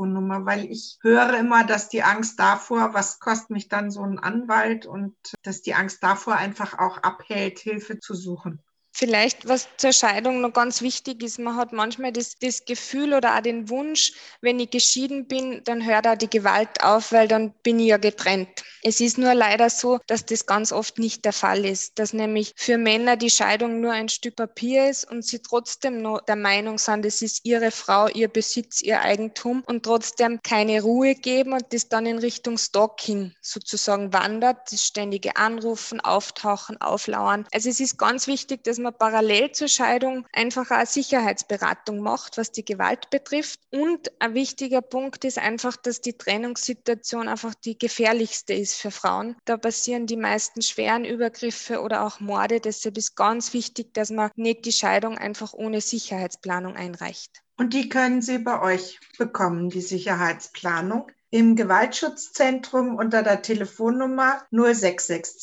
Telefonnummer, 0.10 0.46
weil 0.46 0.66
ich 0.72 0.98
höre 1.02 1.38
immer, 1.38 1.64
dass 1.64 1.90
die 1.90 2.04
Angst 2.04 2.40
davor, 2.40 2.94
was 2.94 3.20
kostet 3.20 3.52
mich 3.52 3.68
dann 3.68 3.92
so 3.92 4.02
ein 4.04 4.20
Anwalt 4.20 4.86
und 4.86 5.16
dass 5.44 5.62
die 5.62 5.76
Angst 5.76 6.04
davor 6.04 6.36
einfach 6.36 6.80
auch 6.80 6.98
abhält, 6.98 7.60
Hilfe 7.60 8.00
zu 8.00 8.16
suchen. 8.16 8.62
Vielleicht, 9.00 9.48
was 9.48 9.70
zur 9.78 9.94
Scheidung 9.94 10.42
noch 10.42 10.52
ganz 10.52 10.82
wichtig 10.82 11.24
ist, 11.24 11.40
man 11.40 11.56
hat 11.56 11.72
manchmal 11.72 12.12
das, 12.12 12.38
das, 12.38 12.66
Gefühl 12.66 13.14
oder 13.14 13.38
auch 13.38 13.40
den 13.40 13.70
Wunsch, 13.70 14.12
wenn 14.42 14.60
ich 14.60 14.72
geschieden 14.72 15.26
bin, 15.26 15.62
dann 15.64 15.86
hört 15.86 16.06
auch 16.06 16.18
die 16.18 16.30
Gewalt 16.30 16.84
auf, 16.84 17.14
weil 17.14 17.30
dann 17.30 17.54
bin 17.64 17.80
ich 17.80 17.88
ja 17.88 17.98
getrennt. 17.98 18.50
Es 18.84 19.00
ist 19.00 19.18
nur 19.18 19.34
leider 19.34 19.70
so, 19.70 20.00
dass 20.08 20.26
das 20.26 20.46
ganz 20.46 20.74
oft 20.74 21.00
nicht 21.00 21.24
der 21.24 21.32
Fall 21.32 21.66
ist, 21.66 21.98
dass 21.98 22.12
nämlich 22.12 22.54
für 22.58 22.78
Männer 22.78 23.16
die 23.16 23.30
Scheidung 23.30 23.80
nur 23.80 23.94
ein 23.94 24.10
Stück 24.10 24.36
Papier 24.36 24.90
ist 24.90 25.10
und 25.10 25.24
sie 25.24 25.40
trotzdem 25.40 26.02
noch 26.02 26.20
der 26.22 26.36
Meinung 26.36 26.78
sind, 26.78 27.06
es 27.06 27.22
ist 27.22 27.46
ihre 27.46 27.72
Frau, 27.72 28.08
ihr 28.10 28.28
Besitz, 28.28 28.82
ihr 28.82 29.00
Eigentum 29.00 29.64
und 29.66 29.84
trotzdem 29.84 30.42
keine 30.44 30.82
Ruhe 30.82 31.16
geben 31.16 31.54
und 31.54 31.72
das 31.72 31.88
dann 31.88 32.06
in 32.06 32.20
Richtung 32.20 32.58
Stalking 32.58 33.34
sozusagen 33.42 34.12
wandert, 34.12 34.72
das 34.72 34.86
ständige 34.86 35.38
Anrufen, 35.38 36.02
Auftauchen, 36.02 36.80
Auflauern. 36.82 37.46
Also 37.54 37.70
es 37.70 37.80
ist 37.80 37.98
ganz 37.98 38.28
wichtig, 38.28 38.66
dass 38.66 38.78
man 38.78 38.89
man 38.90 38.98
parallel 38.98 39.52
zur 39.52 39.68
Scheidung 39.68 40.26
einfach 40.34 40.72
eine 40.72 40.86
Sicherheitsberatung 40.86 42.00
macht, 42.00 42.38
was 42.38 42.52
die 42.52 42.66
Gewalt 42.66 43.10
betrifft. 43.10 43.60
Und 43.72 44.12
ein 44.20 44.34
wichtiger 44.34 44.82
Punkt 44.82 45.26
ist 45.26 45.38
einfach, 45.38 45.78
dass 45.78 46.02
die 46.02 46.18
Trennungssituation 46.18 47.28
einfach 47.28 47.54
die 47.54 47.78
gefährlichste 47.78 48.54
ist 48.54 48.76
für 48.76 48.92
Frauen. 48.92 49.36
Da 49.46 49.58
passieren 49.58 50.08
die 50.08 50.18
meisten 50.18 50.62
schweren 50.62 51.06
Übergriffe 51.06 51.82
oder 51.82 52.06
auch 52.06 52.20
Morde. 52.20 52.60
Deshalb 52.60 52.98
ist 52.98 53.16
ganz 53.16 53.54
wichtig, 53.54 53.94
dass 53.94 54.10
man 54.10 54.32
nicht 54.36 54.66
die 54.66 54.72
Scheidung 54.72 55.18
einfach 55.18 55.54
ohne 55.54 55.82
Sicherheitsplanung 55.82 56.76
einreicht. 56.76 57.44
Und 57.58 57.74
die 57.74 57.90
können 57.90 58.22
Sie 58.22 58.40
bei 58.40 58.62
euch 58.62 59.00
bekommen, 59.18 59.70
die 59.70 59.82
Sicherheitsplanung 59.82 61.12
im 61.32 61.56
Gewaltschutzzentrum 61.56 62.96
unter 62.96 63.22
der 63.22 63.42
Telefonnummer 63.42 64.42
0662 64.52 65.42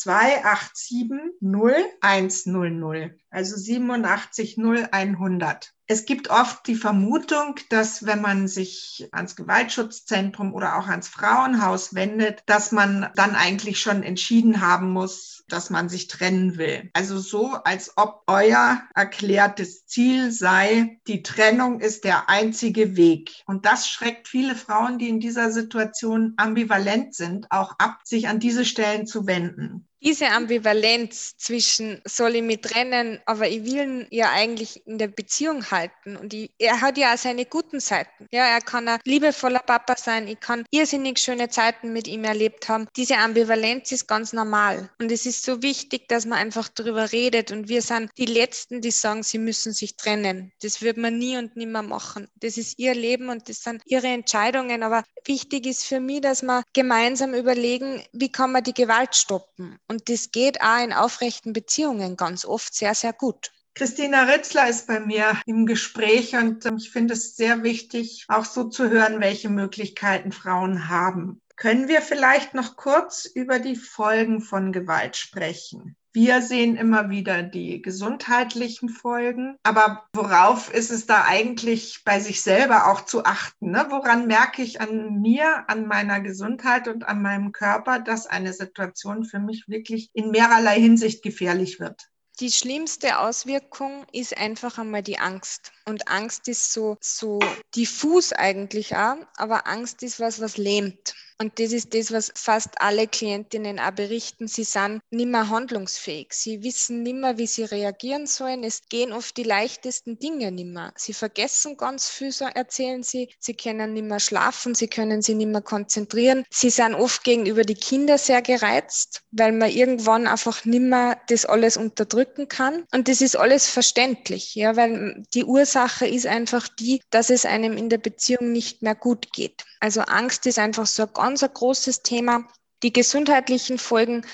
87 0.75 1.41
0100, 1.41 3.13
also 3.31 3.57
87 3.57 4.59
0100. 4.59 5.76
Es 5.89 6.05
gibt 6.05 6.31
oft 6.31 6.67
die 6.67 6.75
Vermutung, 6.75 7.55
dass 7.69 8.05
wenn 8.05 8.21
man 8.21 8.49
sich 8.49 9.09
ans 9.13 9.37
Gewaltschutzzentrum 9.37 10.53
oder 10.53 10.79
auch 10.79 10.89
ans 10.89 11.07
Frauenhaus 11.07 11.95
wendet, 11.95 12.43
dass 12.47 12.73
man 12.73 13.09
dann 13.15 13.37
eigentlich 13.37 13.79
schon 13.79 14.03
entschieden 14.03 14.61
haben 14.61 14.91
muss, 14.91 15.45
dass 15.49 15.71
man 15.71 15.89
sich 15.89 16.09
trennen 16.09 16.59
will. 16.59 16.91
Also 16.93 17.19
so, 17.19 17.53
als 17.53 17.93
ob 17.97 18.25
euer 18.27 18.83
erklärtes 18.97 19.87
Ziel 19.87 20.33
sei, 20.33 20.99
die 21.07 21.23
Trennung 21.23 21.79
ist 21.79 22.03
der 22.03 22.29
einzige 22.29 22.97
Weg. 22.97 23.45
Und 23.47 23.65
das 23.65 23.89
schreckt 23.89 24.27
viele 24.27 24.57
Frauen, 24.57 24.99
die 24.99 25.09
in 25.09 25.21
dieser 25.21 25.53
Situation 25.53 26.35
ambivalent 26.37 27.15
sind, 27.15 27.47
auch 27.53 27.75
ab, 27.79 28.01
sich 28.03 28.27
an 28.27 28.41
diese 28.41 28.65
Stellen 28.65 29.07
zu 29.07 29.29
wenden 29.29 29.87
diese 30.07 30.29
Ambivalenz 30.29 31.37
zwischen 31.37 32.01
soll 32.05 32.37
ich 32.37 32.43
mich 32.43 32.61
trennen, 32.61 33.21
aber 33.27 33.49
ich 33.49 33.65
will 33.65 33.75
ihn 33.77 34.07
ja 34.11 34.31
eigentlich 34.31 34.87
in 34.87 34.99
der 34.99 35.09
Beziehung 35.09 35.69
halten 35.73 36.17
und 36.17 36.33
ich, 36.33 36.53
er 36.59 36.81
hat 36.81 36.97
ja 36.97 37.13
auch 37.13 37.19
seine 37.19 37.45
guten 37.45 37.81
Seiten. 37.81 38.29
Ja, 38.31 38.45
er 38.45 38.61
kann 38.61 38.87
ein 38.87 39.01
liebevoller 39.05 39.59
Papa 39.59 39.97
sein, 39.97 40.29
ich 40.29 40.39
kann 40.39 40.65
irrsinnig 40.71 41.19
schöne 41.19 41.49
Zeiten 41.49 41.93
mit 41.93 42.07
ihm 42.07 42.23
erlebt 42.23 42.69
haben. 42.69 42.87
Diese 42.95 43.17
Ambivalenz 43.17 43.91
ist 43.91 44.07
ganz 44.07 44.33
normal 44.33 44.89
und 45.01 45.11
es 45.11 45.27
ist 45.27 45.43
so 45.43 45.61
wichtig, 45.61 46.07
dass 46.09 46.25
man 46.25 46.39
einfach 46.39 46.69
darüber 46.69 47.11
redet 47.11 47.51
und 47.51 47.69
wir 47.69 47.83
sind 47.83 48.09
die 48.17 48.27
Letzten, 48.27 48.81
die 48.83 48.93
sagen, 48.93 49.25
sie 49.25 49.39
müssen 49.39 49.73
sich 49.73 49.97
trennen. 49.97 50.53
Das 50.63 50.83
wird 50.83 50.99
man 50.99 51.19
nie 51.19 51.37
und 51.37 51.57
nimmer 51.57 51.83
machen. 51.83 52.29
Das 52.37 52.59
ist 52.59 52.79
ihr 52.79 52.95
Leben 52.95 53.29
und 53.29 53.49
das 53.49 53.65
sind 53.65 53.83
ihre 53.87 54.07
Entscheidungen, 54.07 54.85
aber 54.85 55.03
wichtig 55.25 55.67
ist 55.67 55.85
für 55.85 55.99
mich, 55.99 56.21
dass 56.21 56.43
wir 56.43 56.63
gemeinsam 56.75 57.35
überlegen, 57.35 58.05
wie 58.13 58.31
kann 58.31 58.53
man 58.53 58.63
die 58.63 58.73
Gewalt 58.75 59.17
stoppen. 59.17 59.81
Und 59.89 59.96
und 59.97 60.11
das 60.11 60.31
geht 60.31 60.61
auch 60.61 60.85
in 60.85 60.93
aufrechten 60.93 61.55
Beziehungen 61.55 62.19
ganz 62.19 62.45
oft 62.45 62.75
sehr, 62.75 62.95
sehr 62.95 63.15
gut. 63.15 63.51
Christina 63.75 64.25
Ritzler 64.25 64.69
ist 64.69 64.87
bei 64.87 65.01
mir 65.01 65.41
im 65.47 65.65
Gespräch 65.65 66.35
und 66.37 66.67
ähm, 66.67 66.77
ich 66.77 66.91
finde 66.91 67.15
es 67.15 67.37
sehr 67.37 67.63
wichtig, 67.63 68.27
auch 68.29 68.45
so 68.45 68.65
zu 68.65 68.91
hören, 68.91 69.21
welche 69.21 69.49
Möglichkeiten 69.49 70.33
Frauen 70.33 70.91
haben. 70.91 71.41
Können 71.57 71.89
wir 71.89 72.03
vielleicht 72.03 72.53
noch 72.53 72.77
kurz 72.77 73.25
über 73.25 73.59
die 73.59 73.77
Folgen 73.77 74.43
von 74.43 74.73
Gewalt 74.73 75.17
sprechen? 75.17 75.97
Wir 76.17 76.41
sehen 76.41 76.77
immer 76.77 77.11
wieder 77.11 77.43
die 77.43 77.83
gesundheitlichen 77.83 78.89
Folgen. 78.89 79.59
Aber 79.63 80.09
worauf 80.15 80.73
ist 80.73 80.91
es 80.91 81.05
da 81.05 81.25
eigentlich 81.27 82.05
bei 82.07 82.21
sich 82.21 82.41
selber 82.41 82.91
auch 82.91 83.03
zu 83.03 83.27
achten? 83.27 83.73
Ne? 83.73 83.85
Woran 83.91 84.27
merke 84.27 84.63
ich 84.63 84.81
an 84.81 85.21
mir, 85.21 85.69
an 85.69 85.87
meiner 85.87 86.23
Gesundheit 86.23 86.89
und 86.89 87.07
an 87.07 87.21
meinem 87.21 87.53
Körper, 87.53 87.99
dass 87.99 88.27
eine 88.27 88.55
Situation 88.55 89.27
für 89.27 89.41
mich 89.41 89.69
wirklich 89.69 90.09
in 90.15 90.31
mehrerlei 90.31 90.81
Hinsicht 90.81 91.23
gefährlich 91.23 91.81
wird? 91.81 92.09
Die 92.41 92.51
schlimmste 92.51 93.19
Auswirkung 93.19 94.07
ist 94.11 94.39
einfach 94.39 94.79
einmal 94.79 95.03
die 95.03 95.19
Angst. 95.19 95.73
Und 95.85 96.09
Angst 96.09 96.49
ist 96.49 96.73
so, 96.73 96.97
so 96.99 97.41
diffus 97.75 98.33
eigentlich 98.33 98.97
auch, 98.97 99.19
aber 99.37 99.67
Angst 99.67 100.03
ist 100.03 100.19
was, 100.19 100.41
was 100.41 100.57
lähmt. 100.57 101.15
Und 101.39 101.59
das 101.59 101.73
ist 101.73 101.93
das, 101.93 102.13
was 102.13 102.33
fast 102.35 102.81
alle 102.81 103.07
Klientinnen 103.07 103.79
auch 103.79 103.91
berichten. 103.91 104.49
Sie 104.49 104.65
sind 104.65 105.01
nicht 105.11 105.29
mehr 105.29 105.51
handlungsfähig. 105.51 106.29
Sie 106.33 106.63
wissen 106.63 107.03
nicht 107.03 107.17
mehr, 107.17 107.37
wie 107.37 107.47
sie 107.47 107.65
reagieren 107.65 108.27
sollen. 108.27 108.65
Es 108.65 108.89
gehen 108.89 109.13
oft 109.13 109.37
die 109.37 109.43
leichtesten 109.43 110.19
Dinge 110.19 110.51
nicht 110.51 110.69
mehr. 110.69 110.95
Sie 110.97 111.13
vergessen 111.13 111.77
ganz 111.77 112.09
viel, 112.09 112.33
so 112.33 112.47
erzählen 112.47 113.03
sie. 113.03 113.29
Sie 113.39 113.55
können 113.55 113.93
nicht 113.93 114.07
mehr 114.07 114.21
schlafen. 114.21 114.75
Sie 114.75 114.89
können 114.89 115.21
sich 115.21 115.37
nicht 115.37 115.51
mehr 115.51 115.61
konzentrieren. 115.61 116.45
Sie 116.51 116.71
sind 116.71 116.95
oft 116.95 117.23
gegenüber 117.23 117.65
die 117.65 117.75
Kinder 117.75 118.17
sehr 118.17 118.41
gereizt, 118.41 119.23
weil 119.31 119.53
man 119.53 119.71
irgendwann 119.71 120.27
einfach 120.27 120.65
nicht 120.65 120.81
mehr 120.81 121.21
das 121.29 121.45
alles 121.45 121.77
unterdrücken 121.77 122.49
kann. 122.49 122.85
Und 122.95 123.09
das 123.09 123.21
ist 123.21 123.37
alles 123.37 123.69
verständlich, 123.69 124.55
ja, 124.55 124.77
weil 124.77 125.23
die 125.35 125.45
Ursache 125.45 126.07
ist 126.07 126.27
einfach 126.27 126.67
die, 126.69 127.03
dass 127.11 127.29
es 127.29 127.45
einem 127.45 127.77
in 127.77 127.91
der 127.91 127.99
Beziehung 127.99 128.53
nicht 128.53 128.81
mehr 128.81 128.95
gut 128.95 129.33
geht. 129.33 129.65
Also 129.81 130.01
Angst 130.01 130.47
ist 130.47 130.59
einfach 130.59 130.87
so 130.87 131.03
ein 131.03 131.13
ein 131.27 131.55
großes 131.55 132.03
Thema. 132.03 132.47
Die 132.83 132.93
gesundheitlichen 132.93 133.79
Folgen, 133.79 134.25